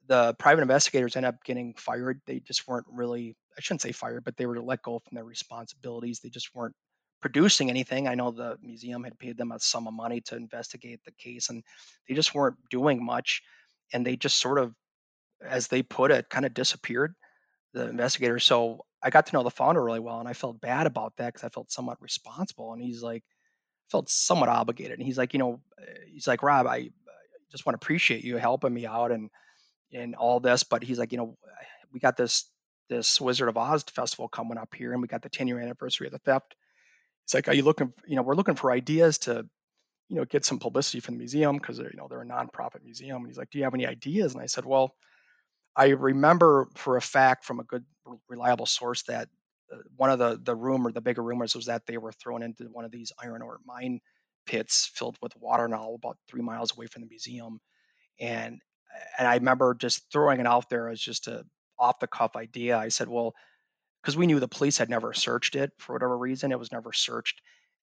[0.10, 2.19] the private investigators end up getting fired.
[2.26, 5.24] They just weren't really, I shouldn't say fired, but they were let go from their
[5.24, 6.19] responsibilities.
[6.19, 6.76] They just weren't
[7.22, 8.08] producing anything.
[8.08, 11.50] I know the museum had paid them a sum of money to investigate the case,
[11.50, 11.63] and
[12.08, 13.41] they just weren't doing much.
[13.93, 14.74] And they just sort of,
[15.48, 17.13] as they put it, kind of disappeared,
[17.74, 18.43] the investigators.
[18.43, 21.34] So I got to know the founder really well, and I felt bad about that
[21.34, 22.74] because I felt somewhat responsible.
[22.74, 23.24] And he's like,
[23.91, 24.98] felt somewhat obligated.
[24.98, 26.89] And he's like, you know, uh, he's like, Rob, I
[27.52, 29.30] just want to appreciate you helping me out and
[29.93, 31.38] and all this, but he's like, you know,
[31.91, 32.45] we got this
[32.89, 36.08] this Wizard of Oz festival coming up here, and we got the 10 year anniversary
[36.08, 36.56] of the theft.
[37.25, 37.93] It's like, are you looking?
[38.08, 39.45] You know, we're looking for ideas to,
[40.08, 43.17] you know, get some publicity from the museum because you know they're a nonprofit museum.
[43.17, 44.34] And he's like, do you have any ideas?
[44.34, 44.95] And I said, well,
[45.75, 47.86] I remember for a fact from a good
[48.28, 49.30] reliable source that
[49.71, 52.63] uh, one of the the rumor, the bigger rumors was that they were thrown into
[52.65, 53.99] one of these iron ore mine
[54.47, 57.60] pits filled with water now about three miles away from the museum.
[58.19, 58.60] And
[59.17, 61.45] and I remember just throwing it out there as just a
[61.78, 62.78] off the cuff idea.
[62.78, 63.34] I said, well,
[64.02, 66.91] because we knew the police had never searched it for whatever reason, it was never
[66.93, 67.41] searched.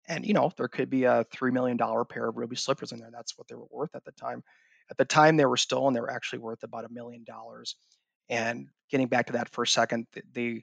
[0.09, 2.99] And you know, there could be a three million dollar pair of ruby slippers in
[2.99, 3.11] there.
[3.13, 4.43] That's what they were worth at the time.
[4.91, 7.77] At the time they were stolen, they were actually worth about a million dollars.
[8.29, 10.63] And getting back to that for a second, the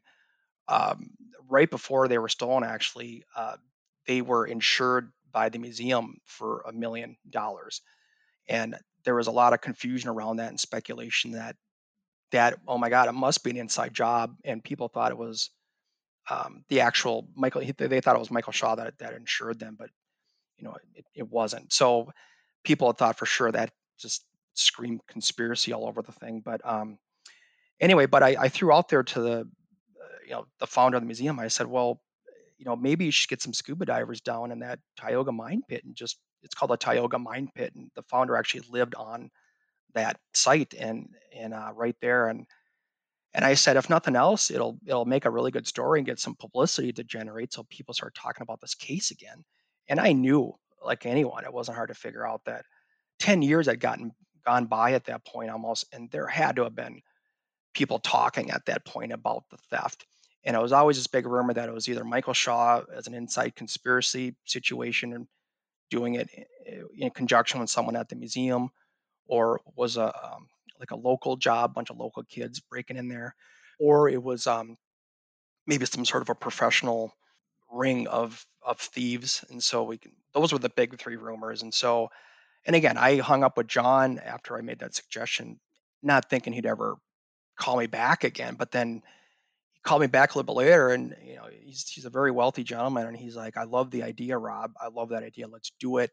[0.70, 1.10] um,
[1.50, 3.58] right before they were stolen, actually, uh,
[4.08, 7.82] they were insured by the museum for a million dollars.
[8.48, 11.56] And there was a lot of confusion around that and speculation that
[12.32, 15.50] that oh my god it must be an inside job and people thought it was
[16.30, 19.90] um, the actual michael they thought it was michael shaw that, that insured them but
[20.58, 21.72] you know it, it wasn't.
[21.74, 22.12] So
[22.64, 26.98] people had thought for sure that just screamed conspiracy all over the thing but um,
[27.80, 31.04] anyway but I, I, threw out there to the uh, you know the founder of
[31.04, 32.02] the museum i said well
[32.60, 35.84] you know maybe you should get some scuba divers down in that tioga mine pit
[35.84, 39.30] and just it's called the Tioga Mine Pit, and the founder actually lived on
[39.94, 42.30] that site and and uh, right there.
[42.30, 42.46] And
[43.34, 46.20] and I said, if nothing else, it'll it'll make a really good story and get
[46.20, 49.44] some publicity to generate, so people start talking about this case again.
[49.88, 50.54] And I knew,
[50.84, 52.66] like anyone, it wasn't hard to figure out that
[53.20, 54.12] ten years had gotten
[54.46, 57.02] gone by at that point almost, and there had to have been
[57.74, 60.06] people talking at that point about the theft.
[60.46, 63.14] And it was always this big rumor that it was either Michael Shaw as an
[63.14, 65.28] inside conspiracy situation
[65.94, 66.28] doing it
[66.66, 68.70] eh, in conjunction with someone at the museum,
[69.28, 70.48] or was a um,
[70.80, 73.36] like a local job, bunch of local kids breaking in there,
[73.80, 74.76] or it was um,
[75.68, 77.14] maybe some sort of a professional
[77.72, 79.46] ring of of thieves.
[79.50, 81.62] And so we can those were the big three rumors.
[81.62, 82.10] And so,
[82.66, 85.60] and again, I hung up with John after I made that suggestion,
[86.02, 86.96] not thinking he'd ever
[87.56, 88.56] call me back again.
[88.56, 89.04] But then
[89.84, 92.64] called me back a little bit later and you know he's he's a very wealthy
[92.64, 95.98] gentleman and he's like i love the idea rob i love that idea let's do
[95.98, 96.12] it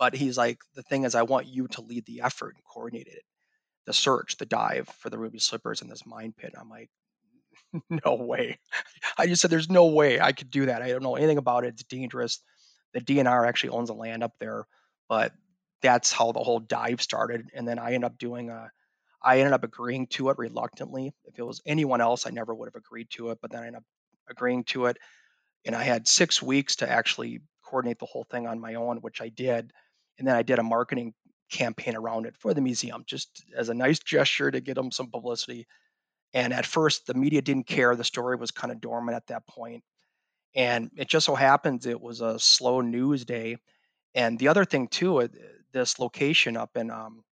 [0.00, 3.06] but he's like, the thing is, I want you to lead the effort and coordinate
[3.06, 3.22] it,
[3.84, 6.54] the search, the dive for the ruby slippers in this mine pit.
[6.58, 6.88] I'm like,
[8.06, 8.58] no way.
[9.18, 10.80] I just said, there's no way I could do that.
[10.80, 11.74] I don't know anything about it.
[11.74, 12.40] It's dangerous.
[12.94, 14.64] The DNR actually owns the land up there,
[15.06, 15.34] but
[15.82, 17.50] that's how the whole dive started.
[17.52, 18.70] And then I end up doing a,
[19.22, 21.12] I ended up agreeing to it reluctantly.
[21.24, 23.66] If it was anyone else, I never would have agreed to it, but then I
[23.66, 23.84] ended up
[24.28, 24.96] agreeing to it.
[25.66, 29.20] And I had six weeks to actually coordinate the whole thing on my own, which
[29.20, 29.72] I did.
[30.18, 31.12] And then I did a marketing
[31.50, 35.10] campaign around it for the museum, just as a nice gesture to get them some
[35.10, 35.66] publicity.
[36.32, 37.94] And at first, the media didn't care.
[37.96, 39.82] The story was kind of dormant at that point.
[40.54, 43.56] And it just so happens it was a slow news day.
[44.14, 45.28] And the other thing, too, uh,
[45.72, 47.22] this location up in um,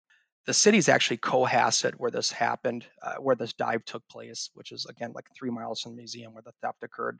[0.49, 4.87] the city's actually Cohasset, where this happened, uh, where this dive took place, which is
[4.87, 7.19] again like three miles from the museum where the theft occurred.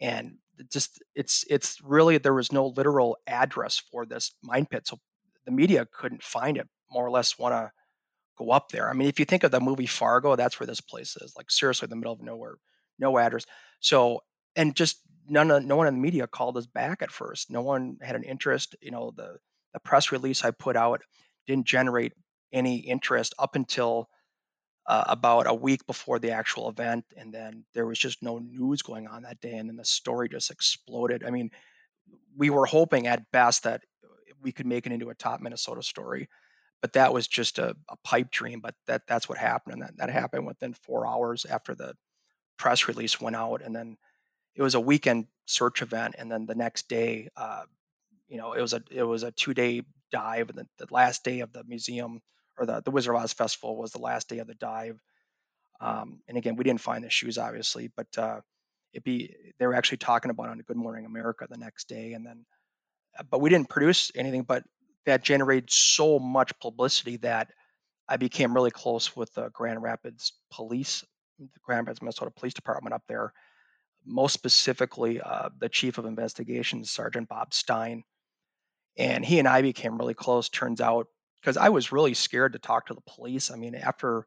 [0.00, 0.36] And
[0.72, 5.00] just it's it's really there was no literal address for this mine pit, so
[5.44, 6.68] the media couldn't find it.
[6.92, 7.72] More or less, want to
[8.38, 8.88] go up there.
[8.88, 11.34] I mean, if you think of the movie Fargo, that's where this place is.
[11.36, 12.54] Like seriously, in the middle of nowhere,
[13.00, 13.46] no address.
[13.80, 14.20] So
[14.54, 17.50] and just none of no one in the media called us back at first.
[17.50, 18.76] No one had an interest.
[18.80, 19.38] You know, the
[19.72, 21.02] the press release I put out
[21.48, 22.12] didn't generate
[22.54, 24.08] any interest up until
[24.86, 28.82] uh, about a week before the actual event, and then there was just no news
[28.82, 31.24] going on that day, and then the story just exploded.
[31.24, 31.50] I mean,
[32.36, 33.82] we were hoping at best that
[34.42, 36.28] we could make it into a top Minnesota story,
[36.82, 38.60] but that was just a, a pipe dream.
[38.60, 41.94] But that that's what happened, and that, that happened within four hours after the
[42.58, 43.96] press release went out, and then
[44.54, 47.62] it was a weekend search event, and then the next day, uh,
[48.28, 51.24] you know, it was a it was a two day dive, and the, the last
[51.24, 52.20] day of the museum
[52.58, 54.98] or the the Wizard of Oz festival was the last day of the dive.
[55.80, 58.40] Um, and again, we didn't find the shoes obviously, but uh,
[58.92, 62.24] it be they were actually talking about on Good Morning America the next day, and
[62.24, 62.44] then
[63.18, 64.64] uh, but we didn't produce anything, but
[65.06, 67.50] that generated so much publicity that
[68.08, 71.04] I became really close with the Grand Rapids Police,
[71.38, 73.32] the Grand Rapids, Minnesota Police Department up there
[74.06, 78.02] most specifically uh, the chief of investigations, Sergeant Bob Stein.
[78.96, 81.06] And he and I became really close, turns out,
[81.44, 83.50] because I was really scared to talk to the police.
[83.50, 84.26] I mean, after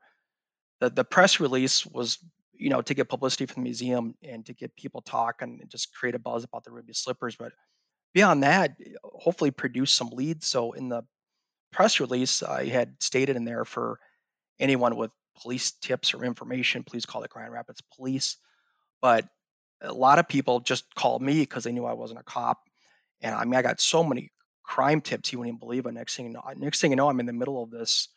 [0.79, 2.19] the, the press release was,
[2.53, 5.95] you know, to get publicity from the museum and to get people talk and just
[5.95, 7.35] create a buzz about the ruby slippers.
[7.35, 7.53] But
[8.13, 10.45] beyond that, eh, hopefully produce some leads.
[10.45, 11.01] So in the
[11.71, 13.99] press release, I had stated in there for
[14.59, 15.09] anyone with
[15.41, 18.37] police tips or information, please call the Grand Rapids Police.
[19.01, 19.25] But
[19.81, 22.59] a lot of people just called me because they knew I wasn't a cop.
[23.21, 24.29] And I mean, I got so many
[24.67, 25.93] crime tips you wouldn't even believe it.
[25.93, 28.09] Next thing you know, next thing you know, I'm in the middle of this,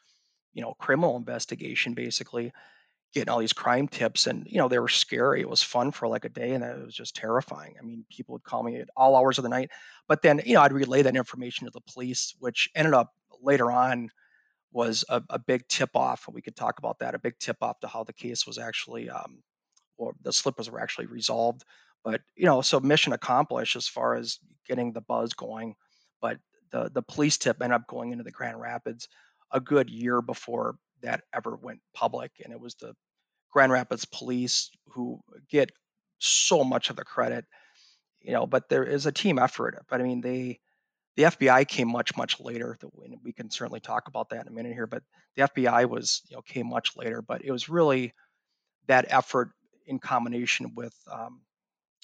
[0.53, 2.53] you know, criminal investigation, basically
[3.15, 5.41] getting all these crime tips, and you know, they were scary.
[5.41, 7.75] It was fun for like a day, and it was just terrifying.
[7.79, 9.71] I mean, people would call me at all hours of the night,
[10.09, 13.71] but then you know, I'd relay that information to the police, which ended up later
[13.71, 14.11] on
[14.73, 16.29] was a, a big tip off.
[16.31, 17.15] We could talk about that.
[17.15, 19.43] A big tip off to how the case was actually um,
[19.99, 21.65] or the slippers were actually resolved.
[22.05, 25.75] But you know, so mission accomplished as far as getting the buzz going.
[26.21, 26.39] But
[26.71, 29.09] the the police tip ended up going into the Grand Rapids
[29.51, 32.95] a good year before that ever went public, and it was the
[33.51, 35.71] Grand Rapids police who get
[36.19, 37.45] so much of the credit,
[38.21, 38.47] you know.
[38.47, 39.85] But there is a team effort.
[39.89, 40.61] But I mean, they
[41.17, 42.79] the FBI came much much later.
[42.83, 44.87] And We can certainly talk about that in a minute here.
[44.87, 45.03] But
[45.37, 47.23] the FBI was you know came much later.
[47.23, 48.13] But it was really
[48.87, 49.51] that effort
[49.87, 51.41] in combination with um,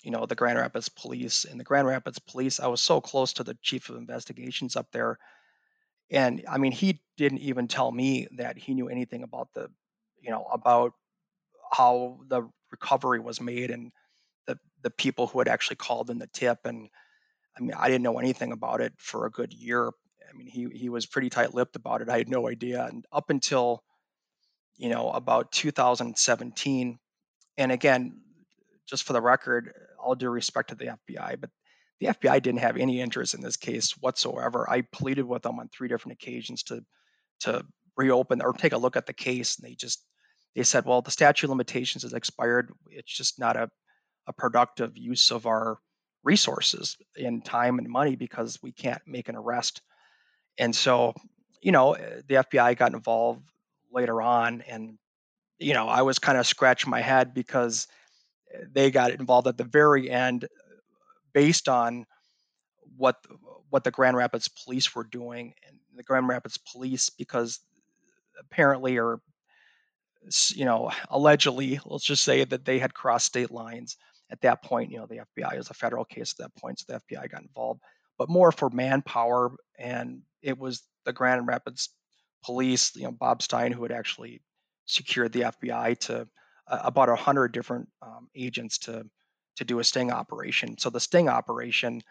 [0.06, 2.60] you know the Grand Rapids Police and the Grand Rapids Police.
[2.60, 5.18] I was so close to the chief of investigations up there,
[6.12, 9.68] and I mean he didn't even tell me that he knew anything about the
[10.20, 10.92] you know about
[11.72, 13.90] how the recovery was made and
[14.46, 16.88] the the people who had actually called in the tip and
[17.58, 19.88] I mean I didn't know anything about it for a good year.
[19.88, 22.08] I mean he he was pretty tight-lipped about it.
[22.08, 23.82] I had no idea and up until
[24.76, 26.96] you know about 2017
[27.58, 28.20] and again,
[28.86, 29.72] just for the record,
[30.06, 31.50] all due respect to the FBI, but
[32.00, 34.68] the FBI didn't have any interest in this case whatsoever.
[34.70, 36.84] I pleaded with them on three different occasions to
[37.40, 37.64] to
[37.96, 40.04] reopen or take a look at the case, and they just
[40.54, 42.72] they said, "Well, the statute of limitations has expired.
[42.90, 43.68] It's just not a
[44.28, 45.78] a productive use of our
[46.24, 49.82] resources in time and money because we can't make an arrest."
[50.58, 51.14] And so,
[51.60, 51.94] you know,
[52.28, 53.42] the FBI got involved
[53.90, 54.98] later on, and
[55.58, 57.86] you know, I was kind of scratching my head because
[58.72, 60.46] they got involved at the very end
[61.32, 62.06] based on
[62.96, 63.16] what
[63.70, 67.60] what the Grand Rapids police were doing and the Grand Rapids police because
[68.38, 69.20] apparently or
[70.54, 73.96] you know allegedly let's just say that they had crossed state lines
[74.30, 76.84] at that point you know the FBI is a federal case at that point so
[76.88, 77.80] the FBI got involved
[78.18, 79.52] but more for manpower.
[79.78, 81.90] And it was the Grand Rapids
[82.44, 84.42] police, you know, Bob Stein, who had actually
[84.86, 86.28] secured the FBI to
[86.68, 89.06] about a hundred different um, agents to
[89.56, 90.76] to do a sting operation.
[90.78, 92.02] So the sting operation,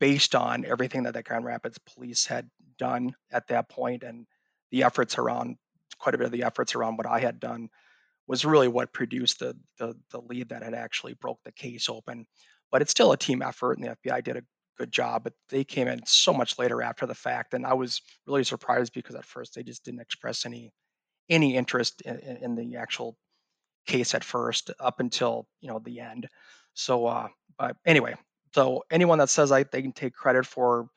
[0.00, 4.26] based on everything that the Grand Rapids police had done at that point, and
[4.70, 5.56] the efforts around
[5.98, 7.68] quite a bit of the efforts around what I had done,
[8.26, 12.26] was really what produced the the, the lead that had actually broke the case open.
[12.70, 14.42] But it's still a team effort, and the FBI did a
[14.76, 15.24] good job.
[15.24, 18.92] But they came in so much later after the fact, and I was really surprised
[18.92, 20.72] because at first they just didn't express any
[21.30, 23.16] any interest in, in the actual
[23.88, 26.28] case at first up until you know the end.
[26.74, 27.28] So, uh,
[27.58, 28.14] but anyway,
[28.54, 30.88] so anyone that says I they can take credit for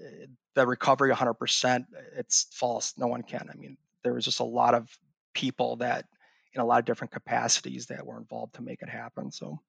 [0.00, 1.84] uh, the recovery 100%,
[2.16, 2.94] it's false.
[2.96, 3.48] No one can.
[3.52, 4.88] I mean, there was just a lot of
[5.32, 6.06] people that
[6.52, 9.30] in a lot of different capacities that were involved to make it happen.
[9.30, 9.60] So,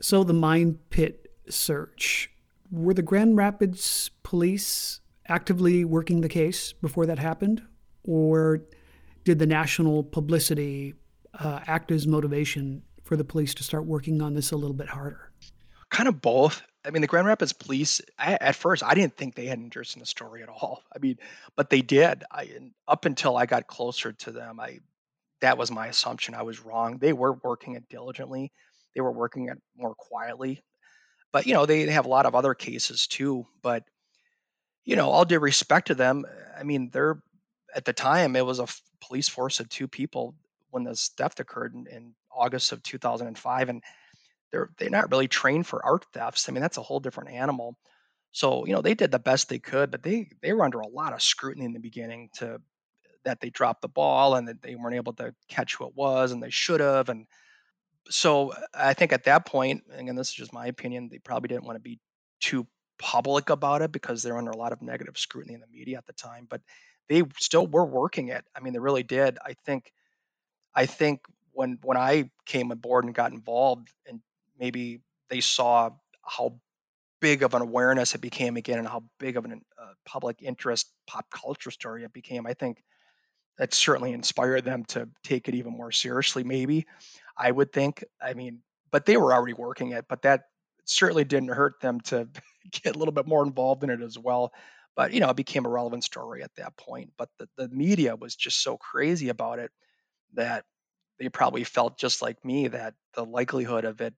[0.00, 2.30] so the mine pit search
[2.70, 7.62] were the Grand Rapids police actively working the case before that happened,
[8.02, 8.62] or
[9.24, 10.94] did the national publicity
[11.38, 14.88] uh, act as motivation for the police to start working on this a little bit
[14.88, 15.30] harder?
[15.90, 16.62] Kind of both.
[16.84, 19.94] I mean, the Grand Rapids police, I, at first, I didn't think they had interest
[19.94, 20.82] in the story at all.
[20.94, 21.18] I mean,
[21.54, 22.24] but they did.
[22.30, 22.48] I,
[22.88, 24.80] up until I got closer to them, I
[25.42, 26.34] that was my assumption.
[26.34, 26.98] I was wrong.
[26.98, 28.52] They were working it diligently.
[28.94, 30.62] They were working it more quietly.
[31.32, 33.46] But you know, they, they have a lot of other cases too.
[33.60, 33.84] But
[34.84, 36.24] you know, all due respect to them,
[36.58, 37.22] I mean, they're
[37.74, 40.34] at the time it was a f- police force of two people
[40.72, 43.82] when this theft occurred in, in August of 2005, and
[44.50, 46.48] they're they're not really trained for art thefts.
[46.48, 47.76] I mean, that's a whole different animal.
[48.32, 50.88] So you know, they did the best they could, but they they were under a
[50.88, 52.60] lot of scrutiny in the beginning to
[53.24, 56.32] that they dropped the ball and that they weren't able to catch who it was,
[56.32, 57.08] and they should have.
[57.08, 57.26] And
[58.08, 61.48] so uh, I think at that point, again, this is just my opinion, they probably
[61.48, 62.00] didn't want to be
[62.40, 62.66] too
[62.98, 66.06] public about it because they're under a lot of negative scrutiny in the media at
[66.06, 66.46] the time.
[66.48, 66.62] But
[67.08, 68.44] they still were working it.
[68.56, 69.38] I mean, they really did.
[69.44, 69.92] I think
[70.74, 71.20] I think
[71.52, 74.20] when when I came aboard and got involved, and
[74.58, 75.90] maybe they saw
[76.24, 76.58] how
[77.20, 80.90] big of an awareness it became again, and how big of a uh, public interest
[81.06, 82.46] pop culture story it became.
[82.46, 82.82] I think
[83.58, 86.42] that certainly inspired them to take it even more seriously.
[86.42, 86.86] Maybe
[87.36, 88.04] I would think.
[88.20, 88.60] I mean,
[88.90, 90.44] but they were already working it, but that
[90.84, 92.28] certainly didn't hurt them to
[92.82, 94.52] get a little bit more involved in it as well.
[94.96, 97.10] But you know, it became a relevant story at that point.
[97.16, 99.70] But the, the media was just so crazy about it
[100.34, 100.64] that
[101.18, 104.14] they probably felt just like me that the likelihood of it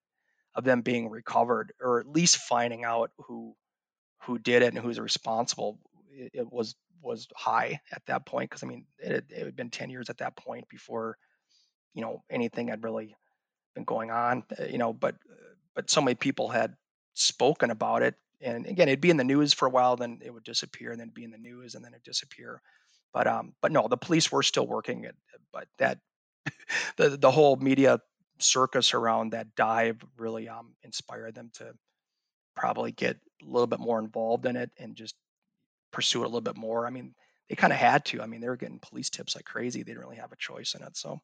[0.54, 3.54] of them being recovered or at least finding out who
[4.22, 5.78] who did it and who's responsible
[6.12, 9.70] it, it was was high at that point because i mean it, it had been
[9.70, 11.18] 10 years at that point before
[11.92, 13.14] you know anything had really
[13.74, 15.16] been going on uh, you know but
[15.74, 16.74] but so many people had
[17.14, 18.14] spoken about it.
[18.40, 21.00] And again it'd be in the news for a while then it would disappear and
[21.00, 22.60] then be in the news and then it'd disappear
[23.14, 25.16] but um but no the police were still working it
[25.52, 25.98] but that
[26.96, 27.98] the the whole media
[28.38, 31.72] circus around that dive really um, inspired them to
[32.56, 35.14] probably get a little bit more involved in it and just
[35.92, 36.86] pursue it a little bit more.
[36.86, 37.14] I mean,
[37.48, 38.22] they kind of had to.
[38.22, 39.80] I mean, they were getting police tips like crazy.
[39.80, 40.96] They didn't really have a choice in it.
[40.96, 41.20] So,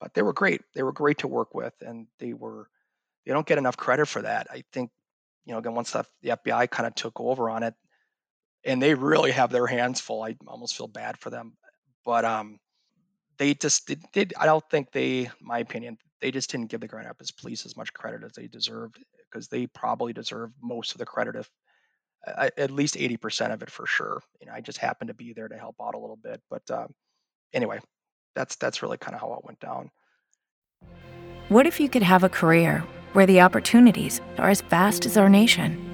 [0.00, 0.62] but they were great.
[0.74, 2.68] They were great to work with, and they were.
[3.26, 4.48] They don't get enough credit for that.
[4.50, 4.90] I think,
[5.46, 7.72] you know, again, once the, the FBI kind of took over on it,
[8.64, 10.22] and they really have their hands full.
[10.22, 11.56] I almost feel bad for them,
[12.04, 12.58] but um,
[13.38, 16.88] they just did, did, I don't think they, my opinion, they just didn't give the
[16.88, 18.98] Grand Rapids police as much credit as they deserved
[19.30, 21.50] because they probably deserve most of the credit if
[22.26, 24.22] uh, at least 80% of it for sure.
[24.40, 26.68] You know, I just happened to be there to help out a little bit, but
[26.70, 26.94] um,
[27.52, 27.80] anyway,
[28.34, 29.90] that's that's really kind of how it went down.
[31.48, 35.28] What if you could have a career where the opportunities are as vast as our
[35.28, 35.93] nation,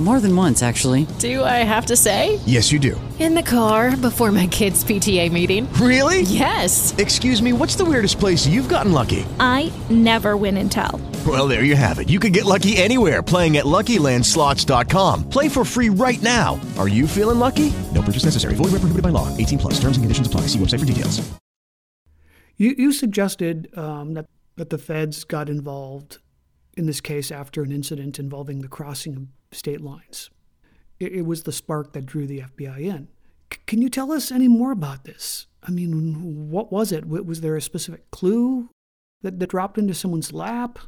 [0.00, 1.06] More than once, actually.
[1.18, 2.40] Do I have to say?
[2.46, 2.98] Yes, you do.
[3.18, 5.70] In the car before my kids' PTA meeting.
[5.74, 6.22] Really?
[6.22, 6.94] Yes.
[6.96, 9.26] Excuse me, what's the weirdest place you've gotten lucky?
[9.38, 10.98] I never win and tell.
[11.26, 12.08] Well, there you have it.
[12.08, 15.28] You can get lucky anywhere playing at LuckyLandSlots.com.
[15.28, 16.58] Play for free right now.
[16.78, 17.70] Are you feeling lucky?
[17.94, 18.54] No purchase necessary.
[18.54, 19.28] Void where prohibited by law.
[19.36, 19.74] 18 plus.
[19.74, 20.42] Terms and conditions apply.
[20.42, 21.20] See website for details.
[22.56, 24.24] You, you suggested um, that,
[24.56, 26.18] that the feds got involved
[26.74, 30.30] in this case after an incident involving the crossing of state lines.
[30.98, 33.08] It, it was the spark that drew the FBI in.
[33.52, 35.46] C- can you tell us any more about this?
[35.62, 37.06] I mean, what was it?
[37.06, 38.70] Was there a specific clue
[39.22, 40.78] that, that dropped into someone's lap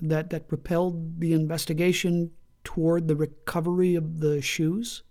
[0.00, 2.30] that, that propelled the investigation
[2.62, 5.02] toward the recovery of the shoes?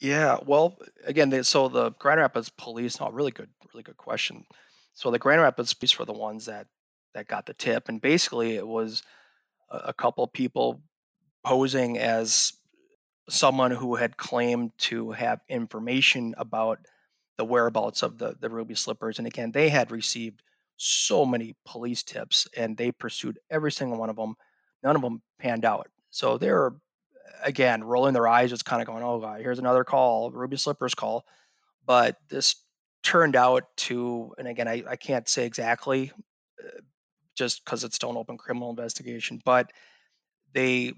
[0.00, 4.44] Yeah, well, again, they, so the Grand Rapids police, no, really good, really good question.
[4.94, 6.66] So the Grand Rapids police were the ones that
[7.14, 9.02] that got the tip, and basically it was
[9.70, 10.82] a, a couple people
[11.44, 12.52] posing as
[13.28, 16.78] someone who had claimed to have information about
[17.38, 20.42] the whereabouts of the the ruby slippers, and again, they had received
[20.76, 24.34] so many police tips, and they pursued every single one of them.
[24.82, 25.88] None of them panned out.
[26.10, 26.72] So they're
[27.42, 30.94] again rolling their eyes, just kind of going, "Oh God, here's another call, ruby slippers
[30.94, 31.24] call."
[31.86, 32.56] But this
[33.02, 36.12] turned out to, and again, I, I can't say exactly,
[36.64, 36.80] uh,
[37.36, 39.72] just because it's still an open criminal investigation, but
[40.52, 40.94] they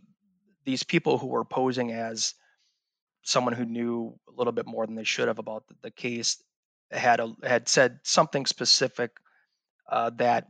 [0.67, 2.35] these people who were posing as
[3.23, 6.43] someone who knew a little bit more than they should have about the, the case
[6.91, 9.13] had a, had said something specific
[9.91, 10.49] uh, that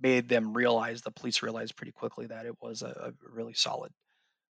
[0.00, 3.90] made them realize the police realized pretty quickly that it was a, a really solid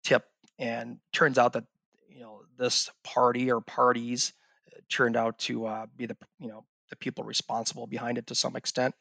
[0.05, 0.25] tip.
[0.59, 1.65] And turns out that
[2.09, 4.33] you know this party or parties
[4.75, 8.35] uh, turned out to uh, be the you know the people responsible behind it to
[8.35, 8.95] some extent.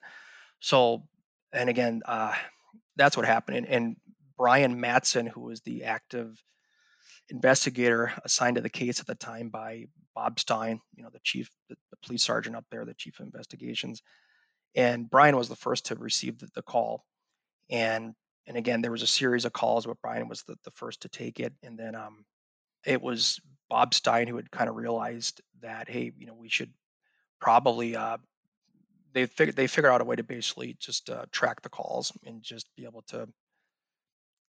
[0.60, 1.08] So
[1.52, 2.36] and again uh,
[2.96, 3.58] that's what happened.
[3.58, 3.96] And, and
[4.38, 6.42] brian matson who was the active
[7.30, 9.86] investigator assigned to the case at the time by
[10.16, 13.26] bob stein you know the chief the, the police sergeant up there the chief of
[13.26, 14.02] investigations
[14.78, 17.04] and Brian was the first to receive the, the call.
[17.70, 18.14] And
[18.46, 21.10] and again, there was a series of calls, but Brian was the, the first to
[21.10, 21.52] take it.
[21.64, 22.24] And then um,
[22.86, 26.72] it was Bob Stein who had kind of realized that, hey, you know, we should
[27.42, 28.18] probably uh,
[29.14, 32.42] they figured they figured out a way to basically just uh, track the calls and
[32.42, 33.28] just be able to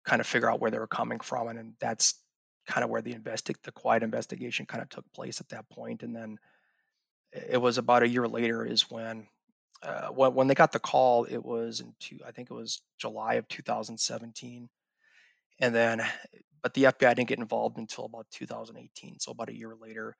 [0.09, 2.15] kind of figure out where they were coming from, and, and that's
[2.65, 6.01] kind of where the investi- the quiet investigation kind of took place at that point.
[6.01, 6.37] And then
[7.31, 9.27] it was about a year later is when
[9.83, 12.81] uh, when, when they got the call, it was in two, I think it was
[12.97, 14.67] July of 2017.
[15.59, 16.01] And then,
[16.61, 20.17] but the FBI didn't get involved until about 2018, so about a year later.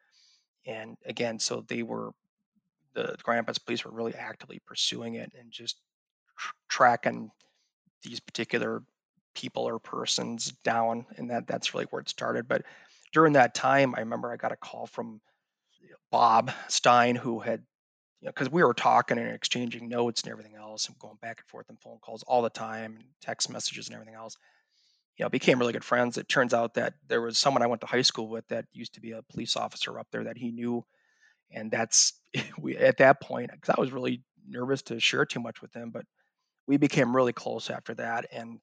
[0.65, 2.11] And again, so they were,
[2.93, 5.81] the Grand Rapids police were really actively pursuing it and just
[6.37, 7.31] tr- tracking
[8.03, 8.81] these particular
[9.35, 11.05] people or persons down.
[11.17, 12.47] And that that's really where it started.
[12.47, 12.63] But
[13.13, 15.21] during that time, I remember I got a call from
[16.11, 17.63] Bob Stein, who had
[18.21, 21.39] you know, because we were talking and exchanging notes and everything else and going back
[21.39, 24.35] and forth and phone calls all the time and text messages and everything else.
[25.17, 26.17] You know, became really good friends.
[26.17, 28.93] It turns out that there was someone I went to high school with that used
[28.93, 30.85] to be a police officer up there that he knew.
[31.51, 32.13] And that's
[32.59, 35.91] we at that point, because I was really nervous to share too much with him,
[35.91, 36.05] but
[36.67, 38.25] we became really close after that.
[38.31, 38.59] And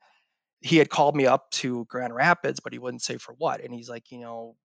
[0.67, 3.61] he had called me up to Grand Rapids, but he wouldn't say for what.
[3.61, 4.57] And he's like, you know,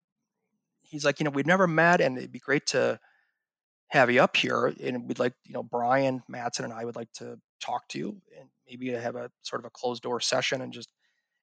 [0.82, 3.00] he's like, you know, we've never met and it'd be great to
[3.92, 7.12] have you up here and we'd like you know brian matson and i would like
[7.12, 10.72] to talk to you and maybe have a sort of a closed door session and
[10.72, 10.94] just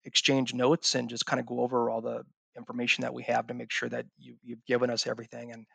[0.07, 2.25] exchange notes and just kind of go over all the
[2.57, 5.67] information that we have to make sure that you, you've given us everything and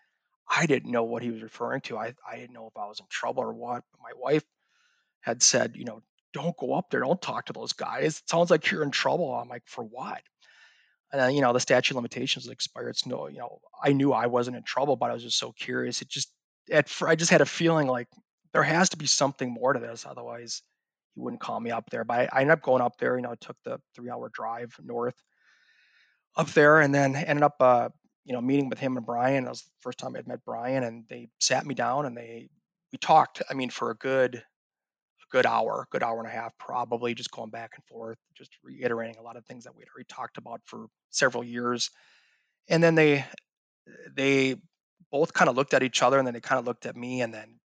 [0.50, 3.00] i didn't know what he was referring to I, I didn't know if i was
[3.00, 4.44] in trouble or what but my wife
[5.22, 6.02] had said you know
[6.34, 9.34] don't go up there don't talk to those guys it sounds like you're in trouble
[9.34, 10.22] i'm like for what
[11.12, 14.26] and then, you know the statute limitations expired it's no you know i knew i
[14.26, 16.32] wasn't in trouble but i was just so curious it just
[16.72, 18.08] at I just had a feeling like
[18.54, 20.62] there has to be something more to this, otherwise
[21.16, 22.04] he wouldn't call me up there.
[22.04, 23.16] But I, I ended up going up there.
[23.16, 25.22] You know, I took the three-hour drive north
[26.36, 27.90] up there, and then ended up, uh,
[28.26, 29.44] you know, meeting with him and Brian.
[29.44, 32.50] That was the first time I'd met Brian, and they sat me down and they
[32.92, 33.42] we talked.
[33.50, 34.44] I mean, for a good
[35.34, 39.18] good hour, good hour and a half, probably just going back and forth, just reiterating
[39.18, 41.90] a lot of things that we'd already talked about for several years.
[42.70, 43.26] And then they
[44.16, 44.56] they
[45.12, 47.22] both kind of looked at each other and then they kind of looked at me
[47.22, 47.60] and then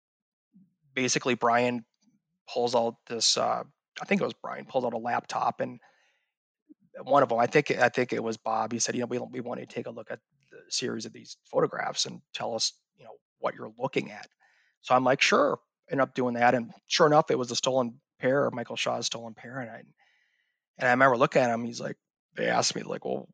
[0.94, 1.84] basically Brian
[2.48, 3.64] pulls out this uh,
[4.00, 5.80] I think it was Brian pulls out a laptop and
[7.04, 9.18] one of them I think I think it was Bob he said you know we
[9.18, 10.20] we want to take a look at
[10.52, 14.28] the series of these photographs and tell us you know what you're looking at
[14.82, 15.60] so I'm like sure
[15.90, 19.34] end up doing that and sure enough it was a stolen pair Michael Shaw's stolen
[19.34, 19.84] pair and I
[20.78, 21.98] and I remember looking at him he's like
[22.36, 23.28] they asked me like well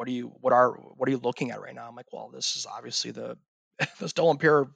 [0.00, 1.86] what are you what are what are you looking at right now?
[1.86, 3.36] I'm like, well, this is obviously the
[3.98, 4.70] the stolen pair of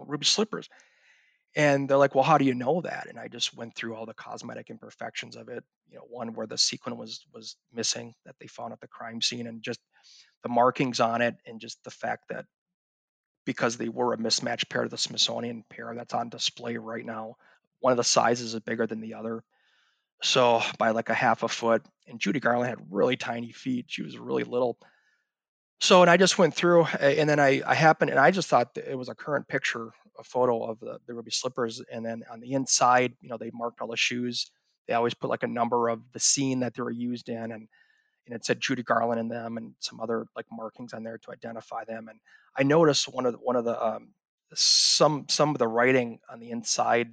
[0.00, 0.68] ruby slippers.
[1.54, 3.06] And they're like, well, how do you know that?
[3.08, 5.62] And I just went through all the cosmetic imperfections of it.
[5.88, 9.22] You know, one where the sequin was was missing that they found at the crime
[9.22, 9.78] scene, and just
[10.42, 12.44] the markings on it, and just the fact that
[13.44, 17.36] because they were a mismatched pair of the Smithsonian pair that's on display right now,
[17.80, 19.44] one of the sizes is bigger than the other.
[20.22, 21.82] So by like a half a foot.
[22.06, 23.86] And Judy Garland had really tiny feet.
[23.88, 24.78] She was really little.
[25.80, 28.76] So and I just went through and then I I happened and I just thought
[28.76, 31.82] it was a current picture, a photo of the the ruby slippers.
[31.92, 34.50] And then on the inside, you know, they marked all the shoes.
[34.86, 37.68] They always put like a number of the scene that they were used in and
[38.26, 41.32] and it said Judy Garland in them and some other like markings on there to
[41.32, 42.08] identify them.
[42.08, 42.18] And
[42.56, 44.08] I noticed one of the, one of the um,
[44.54, 47.10] some some of the writing on the inside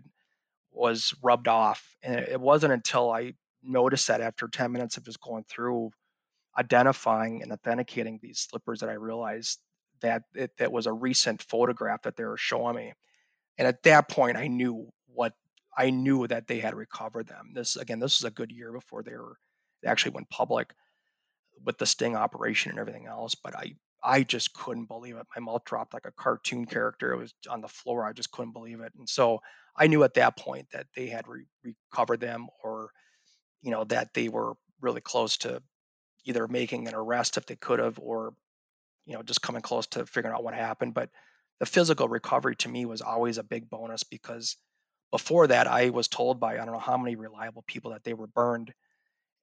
[0.71, 3.33] was rubbed off, and it wasn't until I
[3.63, 5.91] noticed that after 10 minutes of just going through
[6.57, 9.59] identifying and authenticating these slippers that I realized
[10.01, 12.93] that it, that was a recent photograph that they were showing me.
[13.57, 15.33] And at that point, I knew what
[15.77, 17.51] I knew that they had recovered them.
[17.53, 19.37] This again, this was a good year before they were
[19.83, 20.73] they actually went public
[21.65, 23.35] with the sting operation and everything else.
[23.35, 25.27] But I I just couldn't believe it.
[25.35, 27.13] My mouth dropped like a cartoon character.
[27.13, 28.05] It was on the floor.
[28.05, 28.93] I just couldn't believe it.
[28.97, 29.39] And so
[29.77, 32.91] I knew at that point that they had re- recovered them, or
[33.61, 35.61] you know that they were really close to
[36.25, 38.33] either making an arrest if they could have, or
[39.05, 40.93] you know just coming close to figuring out what happened.
[40.93, 41.09] But
[41.59, 44.57] the physical recovery to me was always a big bonus because
[45.11, 48.13] before that I was told by I don't know how many reliable people that they
[48.13, 48.73] were burned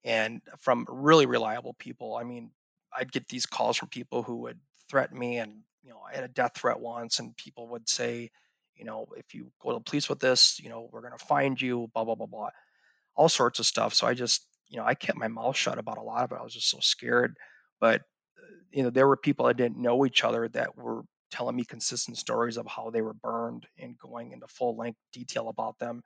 [0.04, 2.16] and from really reliable people.
[2.16, 2.50] I mean,
[2.96, 6.24] I'd get these calls from people who would threaten me, and you know, I had
[6.24, 8.30] a death threat once, and people would say,
[8.74, 11.60] you know, if you go to the police with this, you know, we're gonna find
[11.60, 12.50] you, blah blah blah blah,
[13.16, 13.94] all sorts of stuff.
[13.94, 16.38] So I just, you know, I kept my mouth shut about a lot of it.
[16.40, 17.36] I was just so scared.
[17.80, 18.02] But
[18.38, 21.64] uh, you know, there were people that didn't know each other that were telling me
[21.64, 26.02] consistent stories of how they were burned and going into full length detail about them.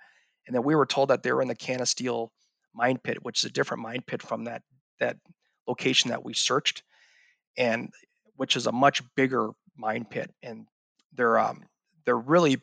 [0.46, 2.28] And then we were told that they were in the Canisteo
[2.74, 4.62] mine pit, which is a different mine pit from that
[5.00, 5.16] that
[5.66, 6.82] location that we searched,
[7.56, 7.90] and
[8.36, 10.30] which is a much bigger mine pit.
[10.42, 10.66] And
[11.14, 11.64] they're um,
[12.04, 12.60] they're really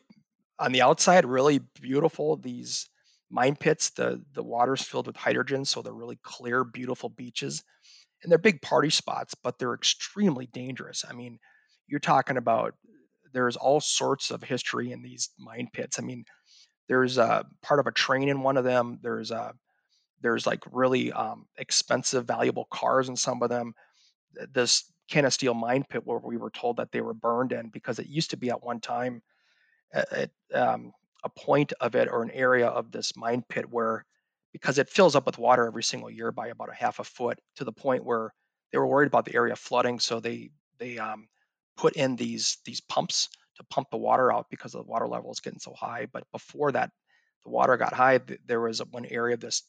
[0.58, 2.36] on the outside really beautiful.
[2.36, 2.88] These
[3.30, 7.62] mine pits, the the water's filled with hydrogen, so they're really clear, beautiful beaches,
[8.22, 11.04] and they're big party spots, but they're extremely dangerous.
[11.08, 11.38] I mean,
[11.86, 12.74] you're talking about
[13.32, 15.98] there's all sorts of history in these mine pits.
[15.98, 16.24] I mean,
[16.88, 18.98] there's a part of a train in one of them.
[19.02, 19.54] There's a
[20.20, 23.74] there's like really um, expensive, valuable cars in some of them.
[24.52, 28.06] This Canisteo mine pit where we were told that they were burned in because it
[28.06, 29.22] used to be at one time
[29.92, 30.92] at, um,
[31.24, 34.04] a point of it or an area of this mine pit where
[34.52, 37.38] because it fills up with water every single year by about a half a foot
[37.56, 38.32] to the point where
[38.72, 41.28] they were worried about the area flooding so they they um,
[41.76, 45.40] put in these these pumps to pump the water out because the water level is
[45.40, 46.90] getting so high but before that
[47.44, 49.62] the water got high there was one area of this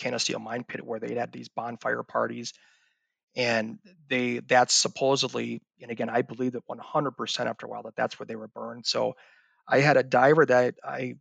[0.00, 2.52] Canisteo mine pit where they had these bonfire parties.
[3.34, 3.78] And
[4.08, 8.26] they that's supposedly, and again, I believe that 100% after a while that that's where
[8.26, 8.86] they were burned.
[8.86, 9.14] So
[9.68, 11.16] I had a diver that I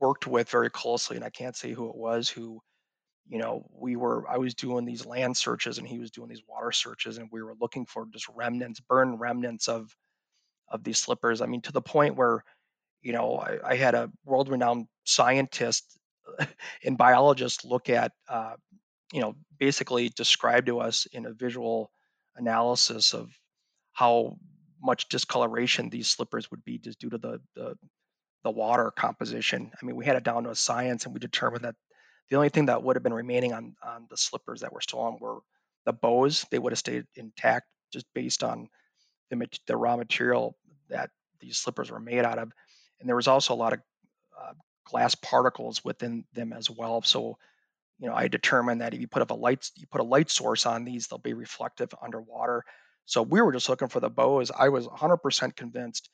[0.00, 2.60] worked with very closely, and I can't say who it was, who,
[3.28, 6.42] you know, we were, I was doing these land searches and he was doing these
[6.46, 9.94] water searches, and we were looking for just remnants, burned remnants of
[10.68, 11.40] of these slippers.
[11.40, 12.42] I mean, to the point where,
[13.02, 15.98] you know, I, I had a world renowned scientist
[16.84, 18.54] and biologists look at, uh,
[19.12, 21.90] you know, basically describe to us in a visual
[22.36, 23.30] analysis of
[23.92, 24.36] how
[24.82, 27.76] much discoloration these slippers would be just due to the, the
[28.44, 29.70] the water composition.
[29.80, 31.76] I mean, we had it down to a science, and we determined that
[32.28, 35.00] the only thing that would have been remaining on on the slippers that were still
[35.00, 35.38] on were
[35.84, 36.44] the bows.
[36.50, 38.68] They would have stayed intact just based on
[39.30, 40.56] the the raw material
[40.88, 41.10] that
[41.40, 42.50] these slippers were made out of.
[43.00, 43.80] And there was also a lot of
[44.40, 44.52] uh,
[44.84, 47.02] glass particles within them as well.
[47.02, 47.38] So,
[47.98, 50.30] you know, I determined that if you put up a light, you put a light
[50.30, 52.64] source on these, they'll be reflective underwater.
[53.06, 54.50] So we were just looking for the bows.
[54.56, 56.10] I was 100% convinced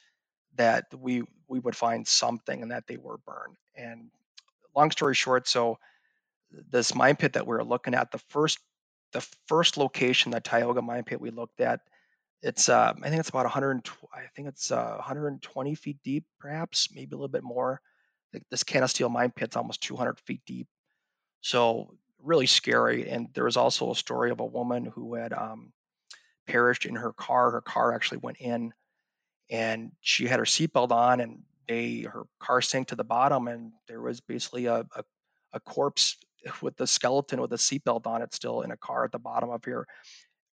[0.57, 3.57] that we we would find something and that they were burned.
[3.77, 4.11] And
[4.75, 5.79] long story short, so
[6.71, 8.59] this mine pit that we were looking at, the first
[9.13, 11.81] the first location, the Tioga mine pit we looked at,
[12.43, 13.89] it's uh, I think it's about 100.
[14.15, 17.81] I think it's uh, 120 feet deep, perhaps maybe a little bit more
[18.51, 20.67] this Canisteo mine pit's almost 200 feet deep.
[21.41, 23.09] So really scary.
[23.09, 25.73] And there was also a story of a woman who had um,
[26.47, 27.51] perished in her car.
[27.51, 28.73] Her car actually went in,
[29.51, 33.73] and she had her seatbelt on, and they her car sank to the bottom, and
[33.87, 35.05] there was basically a, a,
[35.53, 36.17] a corpse
[36.63, 39.51] with the skeleton with a seatbelt on it still in a car at the bottom
[39.51, 39.87] of here.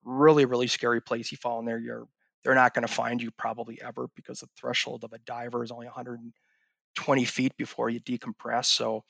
[0.04, 1.32] Really, really scary place.
[1.32, 2.08] You fall in there, you're
[2.44, 5.72] they're not going to find you probably ever because the threshold of a diver is
[5.72, 6.20] only 100
[6.96, 8.66] 20 feet before you decompress.
[8.66, 9.04] So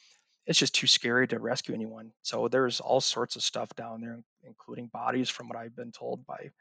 [0.46, 2.12] it's just too scary to rescue anyone.
[2.22, 6.26] So there's all sorts of stuff down there, including bodies, from what I've been told
[6.26, 6.52] by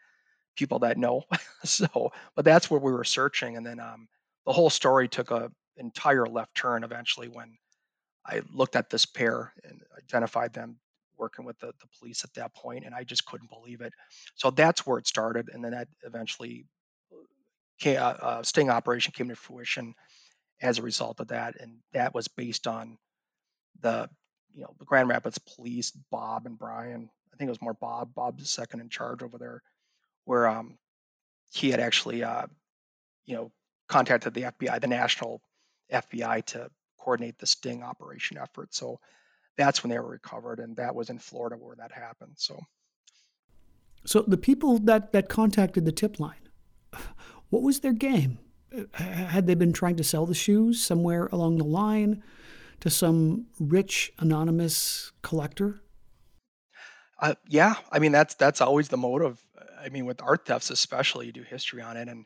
[0.56, 1.22] people that know.
[1.64, 4.08] so, but that's where we were searching, and then um,
[4.46, 7.56] the whole story took a entire left turn eventually when
[8.26, 10.76] I looked at this pair and identified them
[11.18, 13.92] working with the, the police at that point, and I just couldn't believe it.
[14.34, 16.66] So that's where it started, and then that eventually
[17.78, 19.94] came, uh, uh, sting operation came to fruition
[20.62, 22.96] as a result of that, and that was based on
[23.80, 24.08] the
[24.54, 27.10] you know the Grand Rapids police, Bob and Brian.
[27.32, 28.14] I think it was more Bob.
[28.14, 29.62] Bob's second in charge over there,
[30.24, 30.78] where um,
[31.52, 32.46] he had actually uh,
[33.26, 33.50] you know
[33.88, 35.42] contacted the FBI, the national
[35.92, 38.72] FBI, to coordinate the sting operation effort.
[38.72, 39.00] So
[39.56, 42.34] that's when they were recovered, and that was in Florida where that happened.
[42.36, 42.60] So,
[44.04, 46.48] so the people that that contacted the tip line,
[47.50, 48.38] what was their game?
[48.94, 52.22] Had they been trying to sell the shoes somewhere along the line
[52.80, 55.80] to some rich anonymous collector?
[57.20, 59.40] Uh, yeah, I mean that's that's always the motive.
[59.80, 62.24] I mean, with art thefts especially, you do history on it, and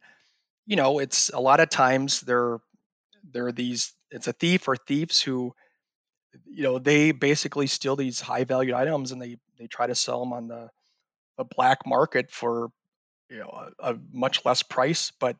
[0.66, 2.59] you know, it's a lot of times there
[3.32, 3.92] there are these.
[4.11, 5.53] It's a thief or thieves who
[6.44, 10.20] you know they basically steal these high valued items and they they try to sell
[10.20, 10.68] them on the
[11.36, 12.70] the black market for
[13.30, 15.36] you know a, a, much less price but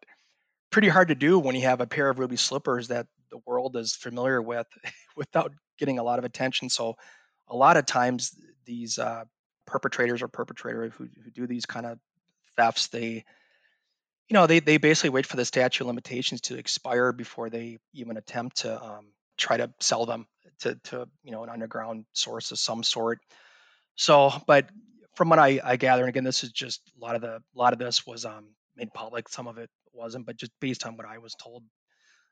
[0.71, 3.77] pretty hard to do when you have a pair of ruby slippers that the world
[3.77, 4.67] is familiar with
[5.17, 6.97] without getting a lot of attention so
[7.49, 9.25] a lot of times these uh,
[9.67, 11.99] perpetrators or perpetrators who, who do these kind of
[12.57, 13.25] thefts they
[14.29, 17.79] you know they, they basically wait for the statute of limitations to expire before they
[17.93, 19.07] even attempt to um,
[19.37, 20.27] try to sell them
[20.61, 23.21] to, to you know an underground source of some sort.
[23.95, 24.69] So, but
[25.15, 27.59] from what I, I gather, and again, this is just a lot of the a
[27.59, 29.29] lot of this was um, made public.
[29.29, 31.65] Some of it wasn't, but just based on what I was told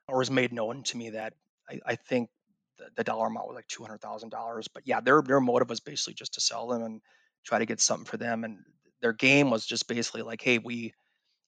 [0.07, 1.33] or was made known to me, that
[1.69, 2.29] I, I think
[2.77, 4.67] the, the, dollar amount was like two hundred thousand dollars.
[4.67, 7.01] But yeah, their their motive was basically just to sell them and
[7.45, 8.59] try to get something for them, and
[9.01, 10.93] their game was just basically like, hey, we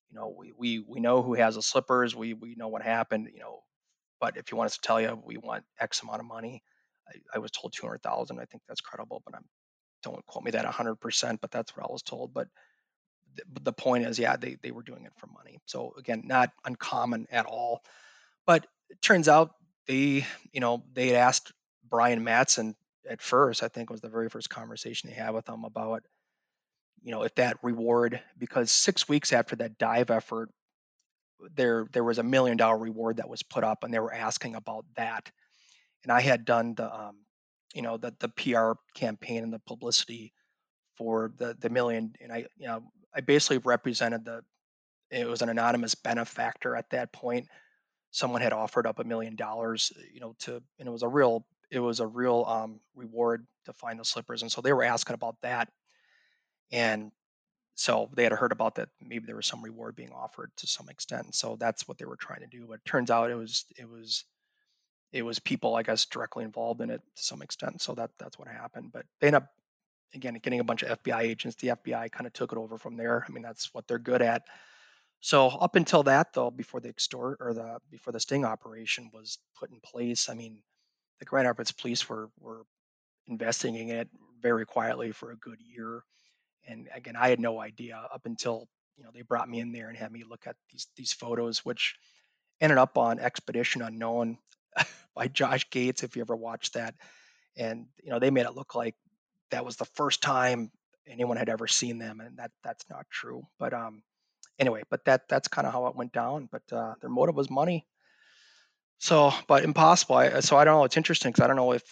[0.09, 3.27] you know we we we know who has the slippers we we know what happened
[3.33, 3.59] you know
[4.19, 6.63] but if you want us to tell you we want X amount of money,
[7.07, 8.39] I, I was told 200,000.
[8.39, 9.45] I think that's credible, but I'm
[10.03, 12.33] don't quote me that 100%, but that's what I was told.
[12.33, 12.47] But
[13.37, 15.59] the, the point is, yeah, they, they were doing it for money.
[15.65, 17.83] So again, not uncommon at all.
[18.45, 19.51] But it turns out
[19.87, 21.51] they, you know, they had asked
[21.89, 22.75] Brian Matson
[23.09, 26.03] at first, I think was the very first conversation they had with him about,
[27.03, 30.49] you know, if that reward, because six weeks after that dive effort,
[31.55, 34.55] there there was a million dollar reward that was put up and they were asking
[34.55, 35.31] about that
[36.03, 37.17] and i had done the um,
[37.73, 40.33] you know the the pr campaign and the publicity
[40.95, 42.81] for the the million and i you know
[43.17, 44.41] i basically represented the
[45.11, 47.47] it was an anonymous benefactor at that point.
[48.11, 51.45] Someone had offered up a million dollars you know to and it was a real
[51.69, 55.13] it was a real um, reward to find the slippers and so they were asking
[55.15, 55.69] about that.
[56.71, 57.11] And
[57.75, 60.89] so they had heard about that maybe there was some reward being offered to some
[60.89, 63.65] extent so that's what they were trying to do but it turns out it was
[63.77, 64.25] it was
[65.11, 68.39] it was people i guess directly involved in it to some extent so that that's
[68.39, 69.49] what happened but they ended up
[70.13, 72.97] again getting a bunch of fbi agents the fbi kind of took it over from
[72.97, 73.25] there.
[73.27, 74.43] I mean that's what they're good at.
[75.19, 79.39] So up until that though before the extort or the before the sting operation was
[79.59, 80.59] put in place i mean
[81.19, 82.63] the grand rapids police were were
[83.27, 84.09] investigating it
[84.41, 86.03] very quietly for a good year.
[86.67, 89.89] And again i had no idea up until you know they brought me in there
[89.89, 91.95] and had me look at these these photos which
[92.61, 94.37] ended up on expedition unknown
[95.15, 96.95] by josh gates if you ever watched that.
[97.57, 98.95] And you know they made it look like
[99.51, 100.71] that was the first time
[101.07, 104.03] anyone had ever seen them and that that's not true but um
[104.59, 107.49] anyway but that that's kind of how it went down but uh, their motive was
[107.49, 107.85] money
[108.97, 111.83] so but impossible I, so i don't know it's interesting because i don't know if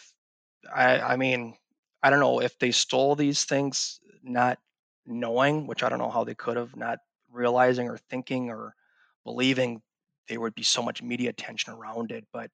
[0.74, 1.56] i i mean
[2.03, 4.60] i don't know if they stole these things not
[5.06, 6.99] knowing, which I don't know how they could have, not
[7.32, 8.76] realizing or thinking or
[9.24, 9.82] believing
[10.28, 12.26] there would be so much media attention around it.
[12.34, 12.49] But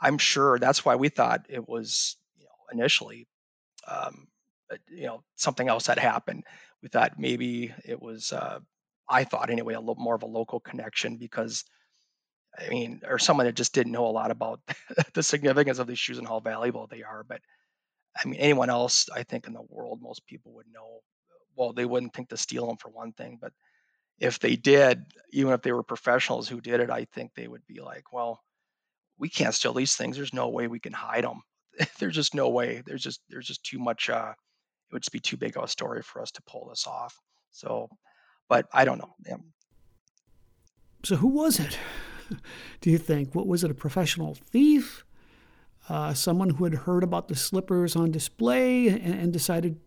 [0.00, 2.50] I'm sure that's why we thought it was, you know,
[2.80, 3.26] initially,
[3.88, 4.28] um,
[4.72, 6.44] uh, you know, something else had happened.
[6.82, 8.60] We thought maybe it was, uh,
[9.08, 11.64] I thought anyway, a little more of a local connection because,
[12.58, 14.60] I mean, or someone that just didn't know a lot about
[15.14, 17.24] the significance of these shoes and how valuable they are.
[17.24, 17.40] But
[18.16, 21.00] I mean, anyone else, I think, in the world, most people would know
[21.56, 23.52] well, they wouldn't think to steal them for one thing, but
[24.18, 27.66] if they did, even if they were professionals who did it, I think they would
[27.66, 28.42] be like, well,
[29.18, 30.16] we can't steal these things.
[30.16, 31.42] There's no way we can hide them.
[31.98, 32.82] there's just no way.
[32.86, 34.10] There's just there's just too much.
[34.10, 34.32] Uh,
[34.90, 37.14] it would just be too big of a story for us to pull this off.
[37.52, 37.88] So,
[38.48, 39.14] but I don't know.
[39.26, 39.36] Yeah.
[41.04, 41.78] So who was it?
[42.80, 43.34] Do you think?
[43.34, 43.70] What was it?
[43.70, 45.04] A professional thief?
[45.88, 49.80] Uh, someone who had heard about the slippers on display and, and decided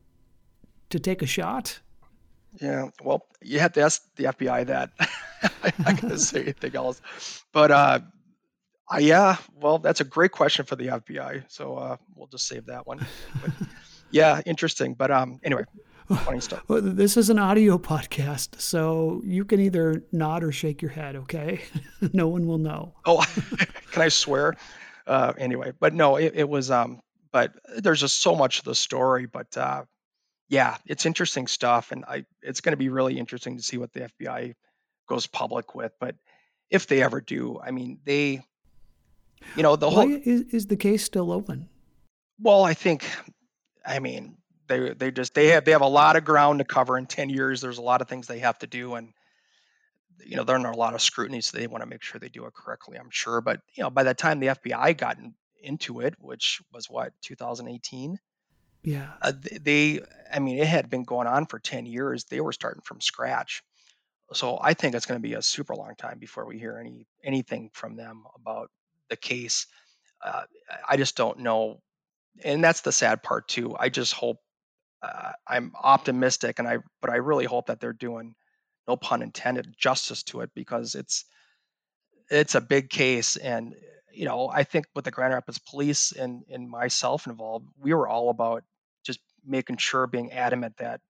[0.90, 1.80] to take a shot?
[2.62, 4.92] Yeah, well, you have to ask the FBI that.
[5.00, 5.10] I,
[5.86, 7.02] I gotta say anything else,
[7.52, 8.00] but uh,
[8.94, 11.44] Uh, yeah, well, that's a great question for the FBI.
[11.48, 13.06] So uh, we'll just save that one.
[13.42, 13.52] But,
[14.12, 14.94] yeah, interesting.
[14.94, 15.64] But um, anyway,
[16.08, 16.64] funny stuff.
[16.68, 21.16] Well, this is an audio podcast, so you can either nod or shake your head.
[21.16, 21.62] Okay,
[22.14, 22.94] no one will know.
[23.06, 23.26] Oh,
[23.92, 24.56] can I swear?
[25.08, 28.76] Uh, anyway, but no, it, it was um, but there's just so much of the
[28.76, 29.26] story.
[29.26, 29.86] But uh,
[30.50, 33.92] yeah, it's interesting stuff, and I it's going to be really interesting to see what
[33.92, 34.54] the FBI
[35.08, 35.94] goes public with.
[36.00, 36.16] But
[36.70, 38.44] if they ever do, I mean, they,
[39.56, 40.10] you know, the Why whole.
[40.24, 41.70] is, is the case still open?
[42.40, 43.06] Well, I think,
[43.86, 44.38] I mean,
[44.68, 47.30] they they just they have they have a lot of ground to cover in ten
[47.30, 47.62] years.
[47.62, 49.14] There's a lot of things they have to do, and
[50.26, 52.30] you know they're under a lot of scrutiny, so they want to make sure they
[52.30, 52.98] do it correctly.
[52.98, 56.62] I'm sure, but you know, by the time the FBI got in, into it, which
[56.74, 58.18] was what 2018,
[58.84, 59.12] Yeah.
[59.22, 60.00] uh, th- they,
[60.34, 62.24] I mean, it had been going on for ten years.
[62.24, 63.64] They were starting from scratch,
[64.32, 67.06] so I think it's going to be a super long time before we hear any
[67.24, 68.72] anything from them about
[69.14, 69.68] the case.
[70.26, 70.44] Uh,
[70.90, 71.82] I just don't know,
[72.44, 73.76] and that's the sad part too.
[73.80, 74.38] I just hope
[75.04, 78.34] uh, I'm optimistic, and I but I really hope that they're doing,
[78.88, 81.26] no pun intended, justice to it because it's
[82.30, 83.76] it's a big case, and
[84.12, 88.08] you know I think with the Grand Rapids Police and and myself involved, we were
[88.08, 88.64] all about
[89.06, 91.02] just making sure, being adamant that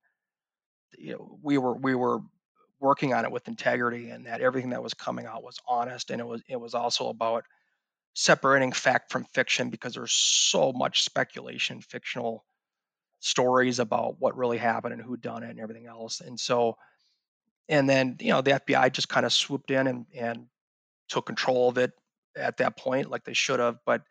[0.97, 2.19] you know we were we were
[2.79, 6.19] working on it with integrity, and that everything that was coming out was honest, and
[6.19, 7.45] it was it was also about
[8.13, 12.45] separating fact from fiction because there's so much speculation, fictional
[13.19, 16.21] stories about what really happened and who done it and everything else.
[16.21, 16.77] And so,
[17.69, 20.45] and then you know the FBI just kind of swooped in and and
[21.07, 21.91] took control of it
[22.35, 23.79] at that point, like they should have.
[23.85, 24.03] But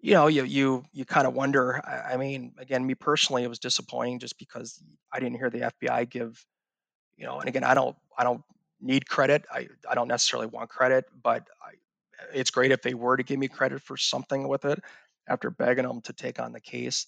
[0.00, 1.80] you know, you you you kind of wonder.
[1.84, 5.72] I, I mean, again, me personally, it was disappointing just because I didn't hear the
[5.82, 6.44] FBI give.
[7.16, 8.42] You know, and again, I don't I don't
[8.80, 9.44] need credit.
[9.52, 11.74] I I don't necessarily want credit, but I,
[12.32, 14.80] it's great if they were to give me credit for something with it
[15.28, 17.06] after begging them to take on the case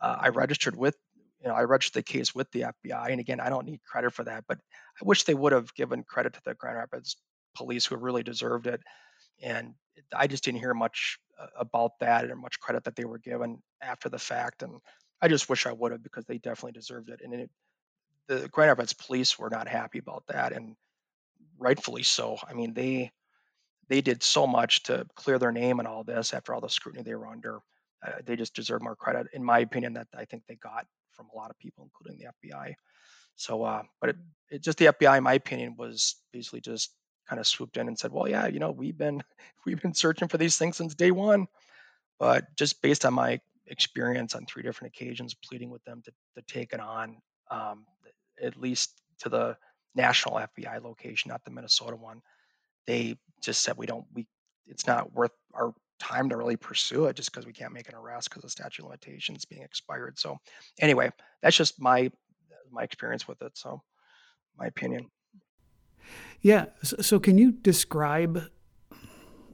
[0.00, 0.96] uh, I registered with,
[1.42, 3.10] you know, I registered the case with the FBI.
[3.10, 6.02] And again, I don't need credit for that, but I wish they would have given
[6.02, 7.16] credit to the Grand Rapids
[7.56, 8.80] police who really deserved it.
[9.42, 9.74] And
[10.14, 13.62] I just didn't hear much uh, about that and much credit that they were given
[13.82, 14.62] after the fact.
[14.62, 14.80] And
[15.20, 17.20] I just wish I would have because they definitely deserved it.
[17.22, 17.50] And it,
[18.26, 20.76] the Grand Rapids police were not happy about that, and
[21.58, 22.36] rightfully so.
[22.46, 23.10] I mean, they
[23.88, 27.02] they did so much to clear their name and all this after all the scrutiny
[27.02, 27.60] they were under.
[28.06, 31.26] Uh, they just deserve more credit, in my opinion, that I think they got from
[31.32, 32.74] a lot of people, including the FBI.
[33.36, 34.16] So, uh, but it,
[34.50, 36.92] it just the FBI, in my opinion, was basically just
[37.28, 39.22] kind of swooped in and said, "Well, yeah, you know, we've been
[39.66, 41.46] we've been searching for these things since day one."
[42.18, 46.42] But just based on my experience on three different occasions, pleading with them to, to
[46.52, 47.18] take it on,
[47.50, 47.84] um,
[48.42, 49.56] at least to the
[49.94, 52.20] national FBI location, not the Minnesota one,
[52.86, 54.26] they just said we don't we
[54.66, 57.94] it's not worth our time to really pursue it just because we can't make an
[57.94, 60.18] arrest because the statute of limitations being expired.
[60.18, 60.36] So
[60.80, 61.10] anyway,
[61.42, 63.56] that's just my uh, my experience with it.
[63.56, 63.82] So
[64.56, 65.06] my opinion.
[66.40, 66.66] Yeah.
[66.82, 68.44] So, so can you describe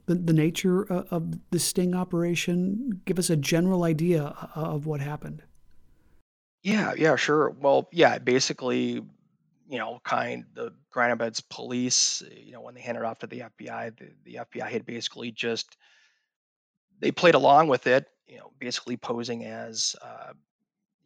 [0.05, 3.01] the, the nature of, of the sting operation?
[3.05, 5.43] Give us a general idea of what happened.
[6.63, 7.51] Yeah, yeah, sure.
[7.51, 9.03] Well, yeah, basically,
[9.67, 13.43] you know, kind the Grand Rapids police, you know, when they handed off to the
[13.59, 15.77] FBI, the, the FBI had basically just
[16.99, 20.33] they played along with it, you know, basically posing as uh,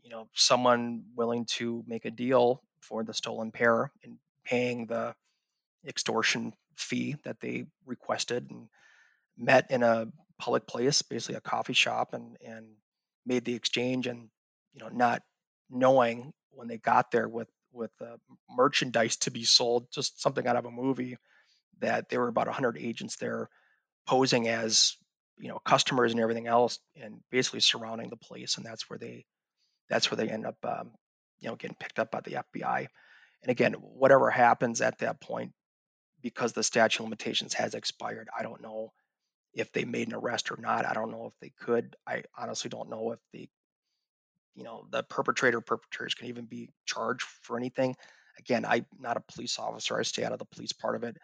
[0.04, 5.14] you know someone willing to make a deal for the stolen pair and paying the
[5.88, 8.68] extortion fee that they requested and
[9.38, 10.08] met in a
[10.38, 12.68] public place, basically a coffee shop, and and
[13.26, 14.30] made the exchange and
[14.74, 15.22] you know not
[15.70, 18.18] knowing when they got there with with uh,
[18.50, 21.18] merchandise to be sold, just something out of a movie,
[21.80, 23.50] that there were about 100 agents there
[24.08, 24.96] posing as
[25.38, 29.26] you know customers and everything else, and basically surrounding the place, and that's where they
[29.90, 30.92] that's where they end up um,
[31.40, 32.88] you know getting picked up by the FBI.
[33.42, 35.54] And again, whatever happens at that point,
[36.22, 38.92] because the statute of limitations has expired, I don't know
[39.54, 40.86] if they made an arrest or not.
[40.86, 41.96] I don't know if they could.
[42.06, 43.50] I honestly don't know if the
[44.60, 47.96] you know the perpetrator perpetrators can even be charged for anything.
[48.38, 49.98] Again, I'm not a police officer.
[49.98, 51.16] I stay out of the police part of it.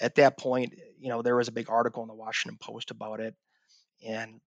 [0.00, 3.20] At that point, you know, there was a big article in the Washington Post about
[3.20, 3.34] it,
[4.06, 4.40] and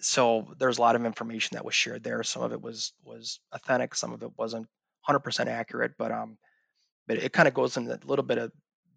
[0.00, 2.22] so there's a lot of information that was shared there.
[2.22, 4.66] Some of it was was authentic, some of it wasn't
[5.06, 6.38] 100% accurate, but um,
[7.06, 8.52] but it kind of goes into a little bit of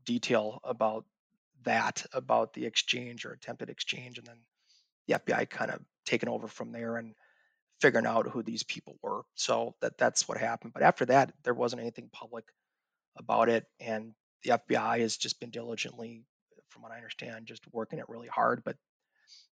[0.05, 1.03] detail about
[1.65, 4.37] that, about the exchange or attempted exchange, and then
[5.07, 7.13] the FBI kind of taken over from there and
[7.81, 9.21] figuring out who these people were.
[9.35, 10.73] So that that's what happened.
[10.73, 12.45] But after that, there wasn't anything public
[13.17, 14.13] about it, and
[14.43, 16.23] the FBI has just been diligently
[16.69, 18.63] from what I understand, just working it really hard.
[18.63, 18.77] But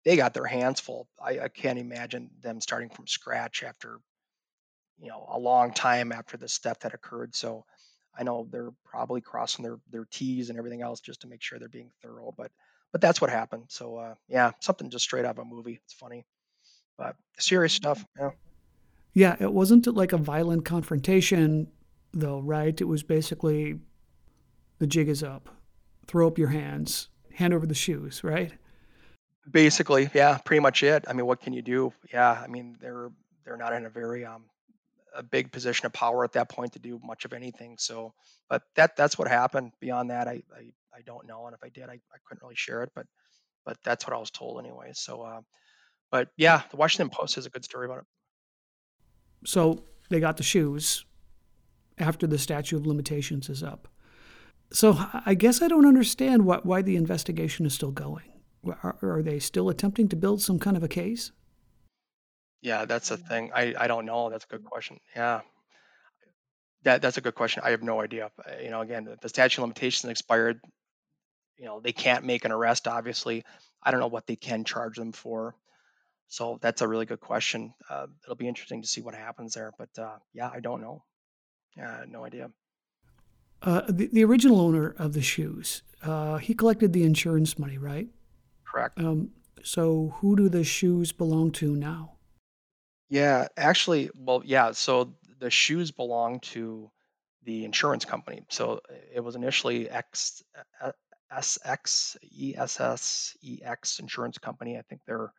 [0.05, 1.09] they got their hands full.
[1.23, 3.99] I, I can't imagine them starting from scratch after
[4.99, 7.35] you know a long time after the theft had occurred.
[7.35, 7.65] So
[8.19, 11.59] I know they're probably crossing their their T's and everything else just to make sure
[11.59, 12.33] they're being thorough.
[12.37, 12.51] But
[12.93, 13.65] but that's what happened.
[13.69, 15.81] So uh, yeah, something just straight out of a movie.
[15.85, 16.25] It's funny,
[17.01, 18.05] but serious stuff.
[18.19, 18.31] Yeah.
[19.13, 21.67] Yeah, it wasn't like a violent confrontation,
[22.13, 22.79] though, right?
[22.81, 23.81] It was basically
[24.79, 25.49] the jig is up,
[26.07, 28.53] throw up your hands, hand over the shoes, right?
[29.51, 31.07] Basically, yeah, pretty much it.
[31.09, 31.93] I mean, what can you do?
[32.13, 33.11] Yeah, I mean, they're
[33.45, 34.45] they're not in a very um
[35.17, 37.77] a big position of power at that point to do much of anything.
[37.79, 38.13] So,
[38.49, 39.73] but that that's what happened.
[39.81, 42.55] Beyond that, I I, I don't know, and if I did, I, I couldn't really
[42.55, 42.91] share it.
[42.95, 43.07] But
[43.65, 44.91] but that's what I was told anyway.
[44.93, 45.41] So, uh,
[46.11, 48.05] but yeah, the Washington Post has a good story about it.
[49.45, 51.05] So they got the shoes
[51.99, 53.89] after the statute of limitations is up.
[54.73, 58.31] So I guess I don't understand why, why the investigation is still going.
[58.83, 61.33] Are, are they still attempting to build some kind of a case?
[62.63, 63.51] Yeah, that's the thing.
[63.55, 64.29] I I don't know.
[64.29, 65.01] That's a good question.
[65.17, 65.41] Yeah,
[66.83, 67.63] that that's a good question.
[67.65, 68.31] I have no idea.
[68.63, 70.61] You know, again, the statute of limitations expired.
[71.57, 72.87] You know, they can't make an arrest.
[72.87, 73.45] Obviously,
[73.83, 75.55] I don't know what they can charge them for.
[76.31, 77.75] So that's a really good question.
[77.91, 79.73] Uh, it'll be interesting to see what happens there.
[79.77, 81.03] But uh, yeah, I don't know.
[81.77, 82.51] Yeah, no idea.
[83.63, 88.09] Uh, the, the original owner of the shoes, uh, he collected the insurance money, right?
[88.65, 88.99] Correct.
[88.99, 89.33] Um,
[89.65, 92.13] so who do the shoes belong to now?
[93.09, 94.71] Yeah, actually, well, yeah.
[94.71, 96.93] So the shoes belong to
[97.43, 98.43] the insurance company.
[98.51, 100.45] So uh, it was initially X,
[100.81, 100.93] uh,
[101.33, 104.79] SX, ESS, EX Insurance Company.
[104.79, 105.33] I think they're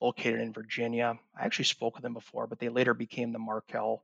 [0.00, 1.18] located in Virginia.
[1.38, 4.02] I actually spoke with them before, but they later became the Markel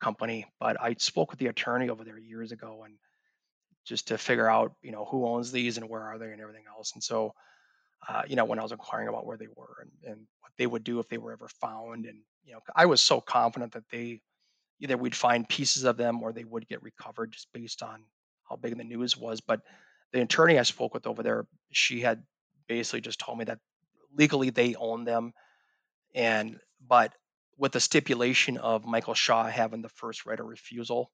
[0.00, 0.46] Company.
[0.60, 2.94] But I spoke with the attorney over there years ago, and
[3.84, 6.64] just to figure out, you know, who owns these and where are they and everything
[6.74, 6.92] else.
[6.94, 7.34] And so
[8.08, 10.66] uh, you know, when I was inquiring about where they were and, and what they
[10.66, 12.06] would do if they were ever found.
[12.06, 14.20] And, you know, I was so confident that they
[14.80, 18.02] either we'd find pieces of them or they would get recovered just based on
[18.48, 19.40] how big the news was.
[19.40, 19.60] But
[20.12, 22.22] the attorney I spoke with over there, she had
[22.68, 23.58] basically just told me that
[24.16, 25.32] legally they own them.
[26.14, 27.12] And, but
[27.56, 31.10] with the stipulation of Michael Shaw having the first right of refusal.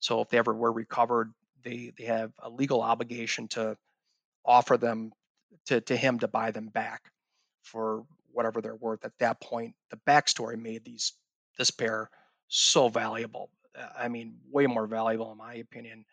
[0.00, 1.32] So if they ever were recovered,
[1.62, 3.76] they, they have a legal obligation to
[4.44, 5.12] offer them
[5.66, 7.02] to, to him to buy them back
[7.62, 9.04] for whatever they're worth.
[9.04, 11.12] At that point, the backstory made these
[11.58, 12.08] this pair
[12.46, 13.50] so valuable.
[13.76, 16.04] Uh, I mean, way more valuable in my opinion.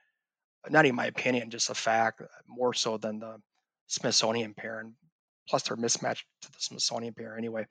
[0.69, 2.21] Not even my opinion, just a fact.
[2.21, 3.37] uh, More so than the
[3.87, 4.93] Smithsonian pair, and
[5.47, 7.65] plus they're mismatched to the Smithsonian pair anyway.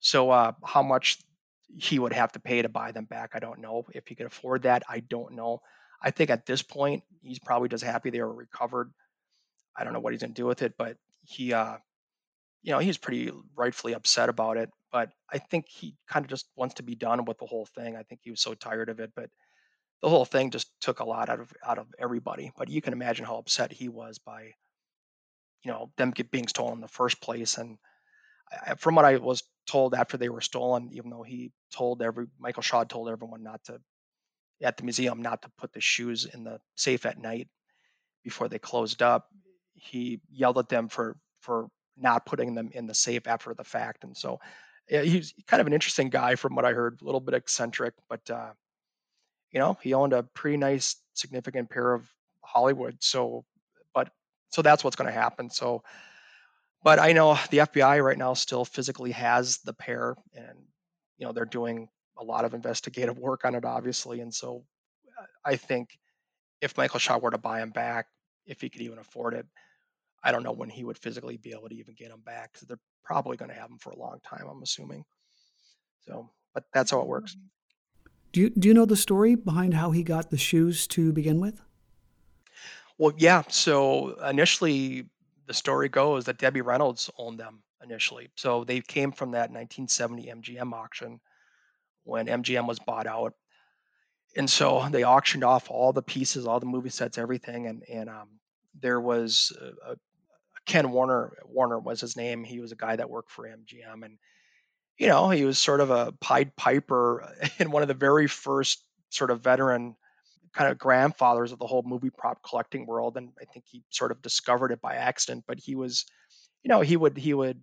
[0.00, 1.18] So, uh, how much
[1.76, 3.84] he would have to pay to buy them back, I don't know.
[3.94, 5.60] If he could afford that, I don't know.
[6.02, 8.92] I think at this point, he's probably just happy they were recovered.
[9.76, 11.76] I don't know what he's gonna do with it, but he uh
[12.62, 16.46] you know he's pretty rightfully upset about it but i think he kind of just
[16.56, 19.00] wants to be done with the whole thing i think he was so tired of
[19.00, 19.30] it but
[20.02, 22.92] the whole thing just took a lot out of out of everybody but you can
[22.92, 24.50] imagine how upset he was by
[25.62, 27.78] you know them get, being stolen in the first place and
[28.66, 32.26] I, from what i was told after they were stolen even though he told every
[32.38, 33.80] michael shaw told everyone not to
[34.62, 37.48] at the museum not to put the shoes in the safe at night
[38.24, 39.28] before they closed up
[39.74, 44.04] he yelled at them for for not putting them in the safe after the fact.
[44.04, 44.38] And so
[44.88, 47.94] yeah, he's kind of an interesting guy from what I heard, a little bit eccentric,
[48.08, 48.50] but uh,
[49.52, 52.08] you know, he owned a pretty nice, significant pair of
[52.44, 52.96] Hollywood.
[53.00, 53.44] So,
[54.50, 55.50] so that's what's going to happen.
[55.50, 55.82] So,
[56.82, 60.58] but I know the FBI right now still physically has the pair, and
[61.18, 61.88] you know they're doing
[62.18, 64.20] a lot of investigative work on it, obviously.
[64.20, 64.64] And so,
[65.18, 65.98] uh, I think
[66.60, 68.06] if Michael Shaw were to buy him back,
[68.46, 69.46] if he could even afford it,
[70.22, 72.68] I don't know when he would physically be able to even get them back because
[72.68, 74.46] they're probably going to have them for a long time.
[74.50, 75.04] I'm assuming.
[76.06, 77.36] So, but that's how it works.
[78.32, 81.40] Do you, do you know the story behind how he got the shoes to begin
[81.40, 81.60] with?
[83.00, 83.44] Well, yeah.
[83.48, 85.06] So initially,
[85.46, 88.28] the story goes that Debbie Reynolds owned them initially.
[88.36, 91.18] So they came from that 1970 MGM auction
[92.04, 93.32] when MGM was bought out.
[94.36, 97.68] And so they auctioned off all the pieces, all the movie sets, everything.
[97.68, 98.28] And, and um,
[98.78, 99.96] there was a, a
[100.66, 102.44] Kent Warner, Warner was his name.
[102.44, 104.04] He was a guy that worked for MGM.
[104.04, 104.18] And,
[104.98, 108.84] you know, he was sort of a Pied Piper and one of the very first
[109.08, 109.96] sort of veteran
[110.54, 113.16] kind of grandfathers of the whole movie prop collecting world.
[113.16, 116.06] And I think he sort of discovered it by accident, but he was,
[116.62, 117.60] you know, he would, he would,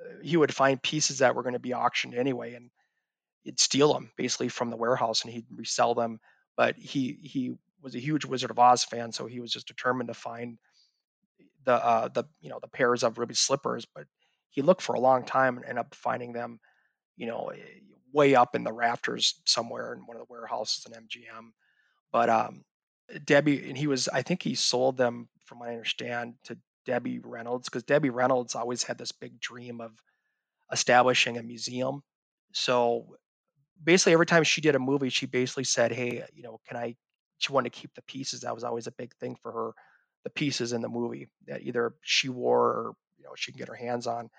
[0.00, 2.54] uh, he would find pieces that were going to be auctioned anyway.
[2.54, 2.70] And
[3.42, 6.18] he'd steal them basically from the warehouse and he'd resell them.
[6.56, 9.12] But he, he was a huge Wizard of Oz fan.
[9.12, 10.58] So he was just determined to find
[11.64, 14.06] the uh, the you know the pairs of ruby slippers, but
[14.50, 16.60] he looked for a long time and ended up finding them,
[17.16, 17.58] you know, eh,
[18.12, 21.50] way up in the rafters somewhere in one of the warehouses in MGM.
[22.14, 22.62] But um,
[23.24, 26.56] Debbie and he was I think he sold them from what I understand to
[26.86, 29.90] Debbie Reynolds because Debbie Reynolds always had this big dream of
[30.70, 32.02] establishing a museum.
[32.52, 33.16] So
[33.82, 36.94] basically every time she did a movie, she basically said, "Hey, you know, can I?"
[37.38, 38.42] She wanted to keep the pieces.
[38.42, 39.72] That was always a big thing for her,
[40.22, 43.68] the pieces in the movie that either she wore or you know she can get
[43.68, 44.30] her hands on,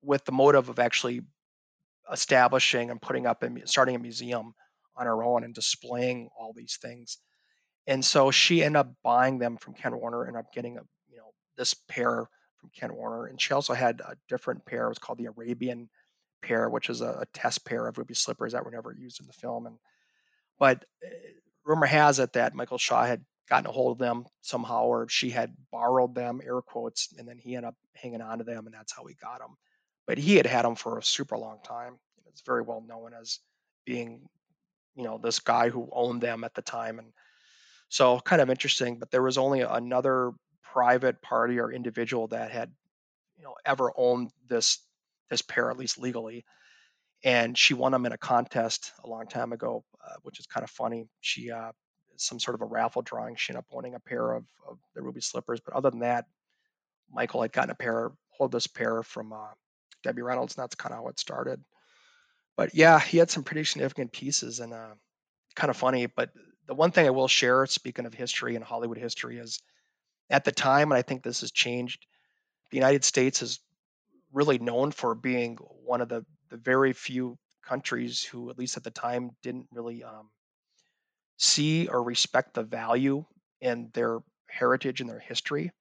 [0.00, 1.20] with the motive of actually
[2.10, 4.54] establishing and putting up and starting a museum
[4.96, 7.18] on her own and displaying all these things.
[7.86, 11.18] And so she ended up buying them from Kent Warner, ended up getting a you
[11.18, 12.28] know this pair
[12.58, 14.86] from Kent Warner, and she also had a different pair.
[14.86, 15.88] It was called the Arabian
[16.42, 19.26] pair, which is a, a test pair of ruby slippers that were never used in
[19.26, 19.66] the film.
[19.66, 19.76] And
[20.58, 21.10] but uh,
[21.64, 25.30] rumor has it that Michael Shaw had gotten a hold of them somehow, or she
[25.30, 28.74] had borrowed them, air quotes, and then he ended up hanging on to them, and
[28.74, 29.56] that's how he got them.
[30.06, 31.98] But he had had them for a super long time.
[32.26, 33.40] It's very well known as
[33.84, 34.28] being,
[34.94, 37.12] you know, this guy who owned them at the time, and
[37.88, 38.98] so kind of interesting.
[38.98, 40.32] But there was only another
[40.62, 42.70] private party or individual that had,
[43.36, 44.78] you know, ever owned this
[45.30, 46.44] this pair, at least legally.
[47.24, 50.62] And she won them in a contest a long time ago, uh, which is kind
[50.62, 51.06] of funny.
[51.22, 51.72] She, uh,
[52.16, 55.02] some sort of a raffle drawing, she ended up winning a pair of, of the
[55.02, 55.60] ruby slippers.
[55.64, 56.26] But other than that,
[57.10, 59.52] Michael had gotten a pair, hold this pair from uh,
[60.02, 61.64] Debbie Reynolds, and that's kind of how it started.
[62.56, 64.94] But yeah, he had some pretty significant pieces and uh,
[65.56, 66.06] kind of funny.
[66.06, 66.30] But
[66.66, 69.60] the one thing I will share, speaking of history and Hollywood history, is
[70.30, 72.06] at the time, and I think this has changed,
[72.70, 73.60] the United States is
[74.32, 78.84] really known for being one of the, the very few countries who, at least at
[78.84, 80.30] the time, didn't really um,
[81.36, 83.24] see or respect the value
[83.60, 85.72] in their heritage and their history.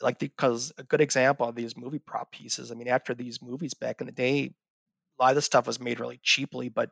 [0.00, 3.74] Like, because a good example of these movie prop pieces, I mean, after these movies
[3.74, 4.54] back in the day,
[5.22, 6.90] lot of this stuff was made really cheaply, but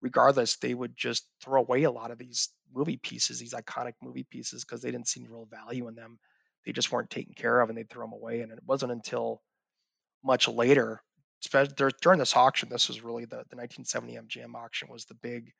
[0.00, 4.26] regardless, they would just throw away a lot of these movie pieces, these iconic movie
[4.30, 6.18] pieces, because they didn't see any real value in them.
[6.66, 8.40] They just weren't taken care of and they'd throw them away.
[8.40, 9.42] And it wasn't until
[10.22, 11.00] much later.
[12.02, 15.52] During this auction, this was really the, the 1970 MGM auction was the big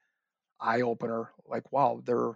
[0.61, 1.31] eye opener.
[1.47, 2.33] Like, wow, there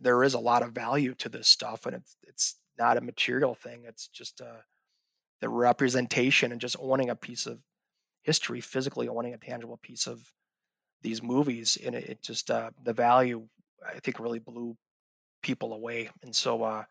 [0.00, 3.56] there is a lot of value to this stuff, and it's it's not a material
[3.56, 3.82] thing.
[3.84, 4.60] It's just uh,
[5.40, 7.58] the representation and just owning a piece of
[8.22, 10.20] history, physically owning a tangible piece of
[11.02, 13.46] these movies, and it, it just uh, the value
[13.86, 14.76] I think really blew
[15.42, 16.08] people away.
[16.22, 16.84] And so, uh,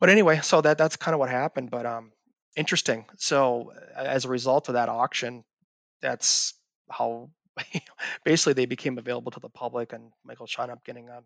[0.00, 1.70] but anyway, so that that's kind of what happened.
[1.70, 2.12] But um,
[2.56, 3.04] interesting.
[3.16, 5.44] So as a result of that auction,
[6.02, 6.54] that's
[6.90, 7.30] how
[8.24, 11.22] basically they became available to the public, and Michael Shaw up getting a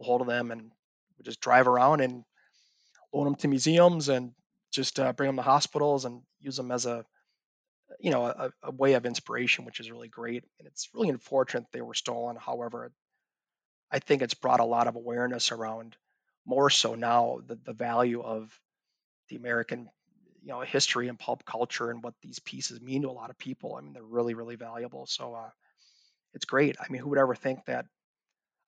[0.00, 0.70] hold of them and
[1.16, 2.24] would just drive around and
[3.12, 4.32] loan them to museums and
[4.70, 7.04] just uh, bring them to hospitals and use them as a
[7.98, 11.64] you know a, a, way of inspiration which is really great and it's really unfortunate
[11.72, 12.92] they were stolen however
[13.90, 15.96] i think it's brought a lot of awareness around
[16.46, 18.58] more so now the, the value of
[19.28, 19.88] the american
[20.42, 23.38] you know history and pulp culture and what these pieces mean to a lot of
[23.38, 23.76] people.
[23.76, 25.06] I mean, they're really really valuable.
[25.06, 25.50] So uh,
[26.34, 26.76] it's great.
[26.80, 27.86] I mean, who would ever think that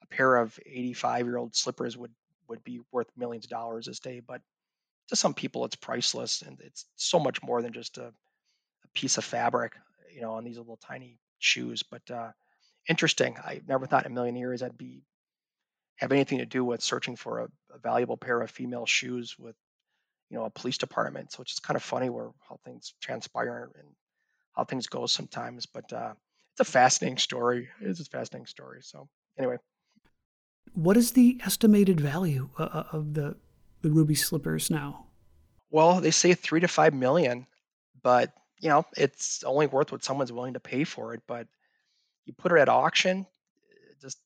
[0.02, 2.12] a pair of 85 year old slippers would
[2.48, 4.20] would be worth millions of dollars this day?
[4.20, 4.42] But
[5.08, 8.12] to some people, it's priceless, and it's so much more than just a,
[8.84, 9.74] a piece of fabric,
[10.14, 11.82] you know, on these little tiny shoes.
[11.82, 12.30] But uh,
[12.88, 13.36] interesting.
[13.38, 15.02] I never thought in a million years I'd be
[15.96, 17.44] have anything to do with searching for a,
[17.74, 19.54] a valuable pair of female shoes with
[20.30, 21.32] you know a police department.
[21.32, 23.88] So it's just kind of funny where how things transpire and
[24.54, 25.66] how things go sometimes.
[25.66, 26.14] But uh,
[26.52, 27.68] it's a fascinating story.
[27.80, 28.80] It's a fascinating story.
[28.82, 29.08] So
[29.38, 29.56] anyway,
[30.74, 33.36] what is the estimated value uh, uh, of the
[33.82, 35.06] the ruby slippers now?
[35.70, 37.46] Well, they say three to five million,
[38.02, 41.22] but you know it's only worth what someone's willing to pay for it.
[41.26, 41.46] But
[42.26, 43.26] you put it at auction,
[44.00, 44.18] just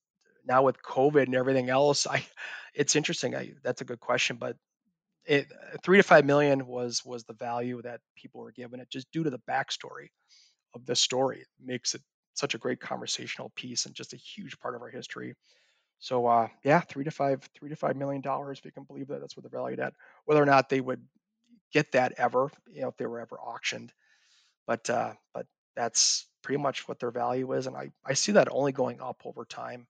[0.46, 2.26] now with COVID and everything else, I
[2.74, 3.34] it's interesting.
[3.36, 4.56] I, that's a good question, but
[5.26, 5.46] it,
[5.82, 9.24] three to five million was was the value that people were given it just due
[9.24, 10.08] to the backstory
[10.74, 12.02] of this story it makes it
[12.34, 15.34] such a great conversational piece and just a huge part of our history
[15.98, 19.08] so uh, yeah three to five three to five million dollars if you can believe
[19.08, 19.94] that that's what they're valued at
[20.26, 21.02] whether or not they would
[21.72, 23.92] get that ever you know if they were ever auctioned
[24.66, 25.46] but uh, but
[25.76, 29.22] that's pretty much what their value is and i i see that only going up
[29.24, 29.86] over time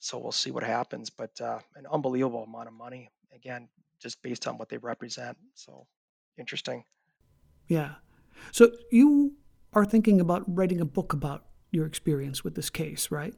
[0.00, 3.68] so we'll see what happens but uh, an unbelievable amount of money again
[4.00, 5.36] just based on what they represent.
[5.54, 5.86] So
[6.38, 6.84] interesting.
[7.68, 7.94] Yeah.
[8.52, 9.34] So you
[9.72, 13.34] are thinking about writing a book about your experience with this case, right?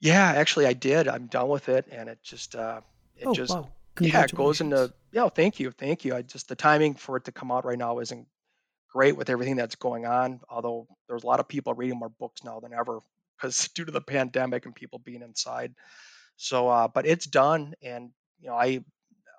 [0.00, 1.08] Yeah, actually I did.
[1.08, 2.80] I'm done with it and it just uh
[3.16, 3.68] it oh, just wow.
[4.00, 6.14] yeah, it goes into Yeah, thank you, thank you.
[6.14, 8.26] I just the timing for it to come out right now isn't
[8.94, 10.40] great with everything that's going on.
[10.48, 13.00] Although there's a lot of people reading more books now than ever
[13.36, 15.74] because due to the pandemic and people being inside.
[16.36, 18.10] So, uh, but it's done, and
[18.40, 18.84] you know, I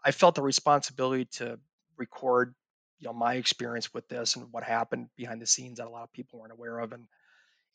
[0.05, 1.59] I felt the responsibility to
[1.97, 2.55] record,
[2.99, 6.03] you know, my experience with this and what happened behind the scenes that a lot
[6.03, 7.07] of people weren't aware of, and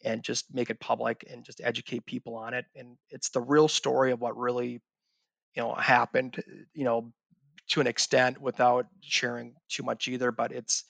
[0.05, 2.67] and just make it public and just educate people on it.
[2.77, 4.83] And it's the real story of what really,
[5.55, 6.43] you know, happened.
[6.75, 7.13] You know,
[7.71, 10.33] to an extent without sharing too much either.
[10.33, 10.85] But it's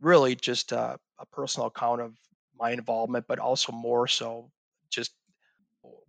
[0.00, 2.14] really just a, a personal account of
[2.58, 4.50] my involvement, but also more so
[4.90, 5.12] just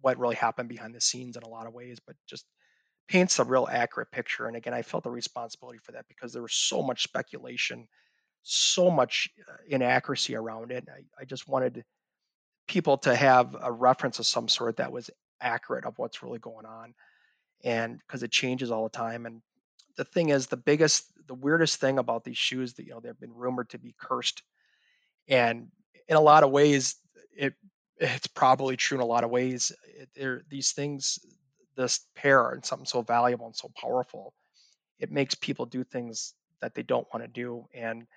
[0.02, 2.00] what really happened behind the scenes in a lot of ways.
[2.06, 2.46] But just
[3.08, 4.48] paints a real accurate picture.
[4.48, 7.88] And again, I felt the responsibility for that because there was so much speculation,
[8.44, 10.88] so much uh, inaccuracy around it.
[10.88, 11.84] I, I just wanted
[12.68, 15.10] people to have a reference of some sort that was
[15.42, 16.94] accurate of what's really going on.
[17.64, 19.26] And because it changes all the time.
[19.26, 19.42] And
[20.00, 23.20] the thing is, the biggest, the weirdest thing about these shoes that, you know, they've
[23.20, 24.44] been rumored to be cursed.
[25.28, 25.68] And
[26.08, 26.96] in a lot of ways,
[27.36, 27.54] it,
[27.98, 29.74] it's probably true in a lot of ways.
[30.16, 31.20] It, these things,
[31.76, 34.34] this pair and something so valuable and so powerful,
[35.00, 37.66] it makes people do things that they don't want to do.
[37.74, 38.08] And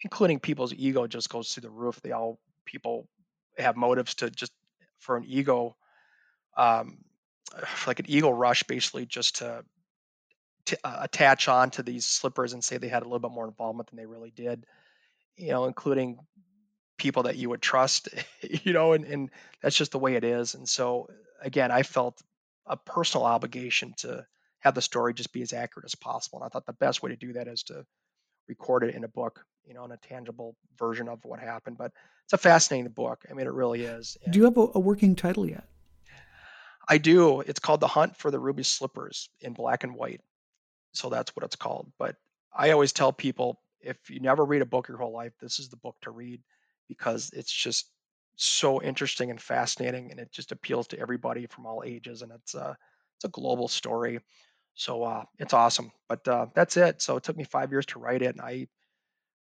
[0.00, 2.00] including people's ego just goes through the roof.
[2.00, 3.08] They all, people
[3.58, 4.52] have motives to just
[5.00, 5.76] for an ego
[6.56, 6.96] um
[7.66, 9.62] for like an ego rush basically just to,
[10.66, 13.46] to uh, attach on to these slippers and say they had a little bit more
[13.46, 14.66] involvement than they really did
[15.36, 16.18] you know including
[16.98, 18.08] people that you would trust
[18.42, 19.30] you know and, and
[19.62, 21.08] that's just the way it is and so
[21.42, 22.22] again i felt
[22.66, 24.24] a personal obligation to
[24.60, 27.10] have the story just be as accurate as possible and i thought the best way
[27.10, 27.86] to do that is to
[28.48, 31.78] record it in a book, you know, in a tangible version of what happened.
[31.78, 31.92] But
[32.24, 33.24] it's a fascinating book.
[33.30, 34.16] I mean, it really is.
[34.30, 35.64] Do you have a, a working title yet?
[36.88, 37.40] I do.
[37.40, 40.20] It's called The Hunt for the Ruby Slippers in black and white.
[40.96, 41.90] So that's what it's called.
[41.98, 42.16] But
[42.56, 45.68] I always tell people if you never read a book your whole life, this is
[45.68, 46.40] the book to read
[46.88, 47.90] because it's just
[48.36, 52.54] so interesting and fascinating and it just appeals to everybody from all ages and it's
[52.54, 52.76] a
[53.16, 54.20] it's a global story
[54.76, 55.90] so uh, it's awesome.
[56.08, 57.02] But uh, that's it.
[57.02, 58.68] So it took me five years to write it, and I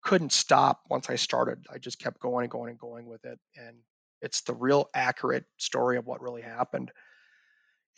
[0.04, 1.66] couldn't stop once I started.
[1.74, 3.76] I just kept going and going and going with it, and
[4.22, 6.92] it's the real accurate story of what really happened.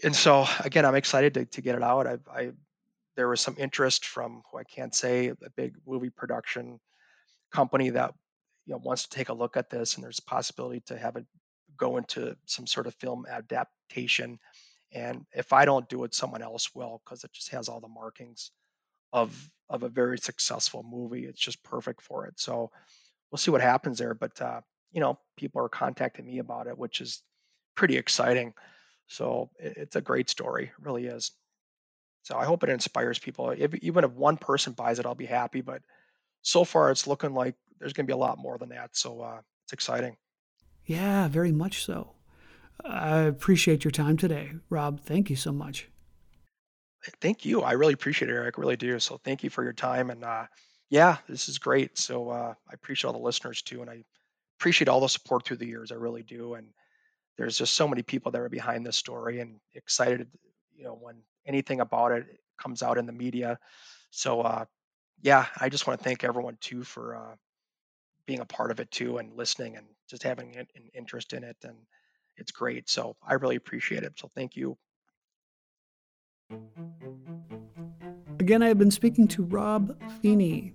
[0.03, 2.07] And so again, I'm excited to, to get it out.
[2.07, 2.51] I, I
[3.15, 6.79] there was some interest from who I can't say a big movie production
[7.51, 8.13] company that
[8.65, 11.15] you know wants to take a look at this, and there's a possibility to have
[11.15, 11.25] it
[11.77, 14.39] go into some sort of film adaptation
[14.95, 17.87] and if I don't do it, someone else will because it just has all the
[17.87, 18.51] markings
[19.13, 21.25] of of a very successful movie.
[21.25, 22.39] It's just perfect for it.
[22.39, 22.71] So
[23.29, 24.13] we'll see what happens there.
[24.13, 24.61] But uh,
[24.91, 27.23] you know, people are contacting me about it, which is
[27.75, 28.53] pretty exciting.
[29.07, 31.31] So it's a great story, it really is.
[32.25, 33.51] So I hope it inspires people.
[33.51, 35.61] If, even if one person buys it, I'll be happy.
[35.61, 35.83] But
[36.41, 38.97] so far, it's looking like there's going to be a lot more than that.
[38.97, 40.17] So uh, it's exciting.
[40.87, 42.13] Yeah, very much so.
[42.83, 45.01] I appreciate your time today, Rob.
[45.01, 45.87] Thank you so much.
[47.21, 47.61] Thank you.
[47.61, 48.55] I really appreciate it, Eric.
[48.57, 48.99] I really do.
[48.99, 50.09] So thank you for your time.
[50.09, 50.45] And uh,
[50.89, 51.95] yeah, this is great.
[51.95, 53.81] So uh, I appreciate all the listeners too.
[53.81, 54.03] And I
[54.59, 55.91] appreciate all the support through the years.
[55.91, 56.55] I really do.
[56.55, 56.69] And
[57.37, 60.27] there's just so many people that are behind this story and excited,
[60.75, 62.25] you know, when anything about it
[62.57, 63.59] comes out in the media.
[64.11, 64.65] So uh,
[65.21, 67.35] yeah, I just want to thank everyone too for uh,
[68.25, 71.43] being a part of it too and listening and just having an an interest in
[71.43, 71.57] it.
[71.63, 71.75] And
[72.37, 72.89] it's great.
[72.89, 74.13] So I really appreciate it.
[74.17, 74.77] So thank you.
[78.39, 80.73] Again, I have been speaking to Rob Feeney,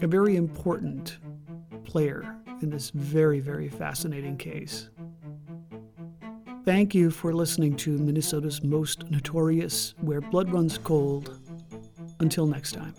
[0.00, 1.18] a very important
[1.84, 4.90] player in this very, very fascinating case.
[6.66, 11.38] Thank you for listening to Minnesota's Most Notorious Where Blood Runs Cold.
[12.18, 12.92] Until next time.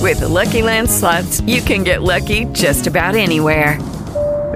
[0.00, 3.78] With the Lucky Land slots, you can get lucky just about anywhere.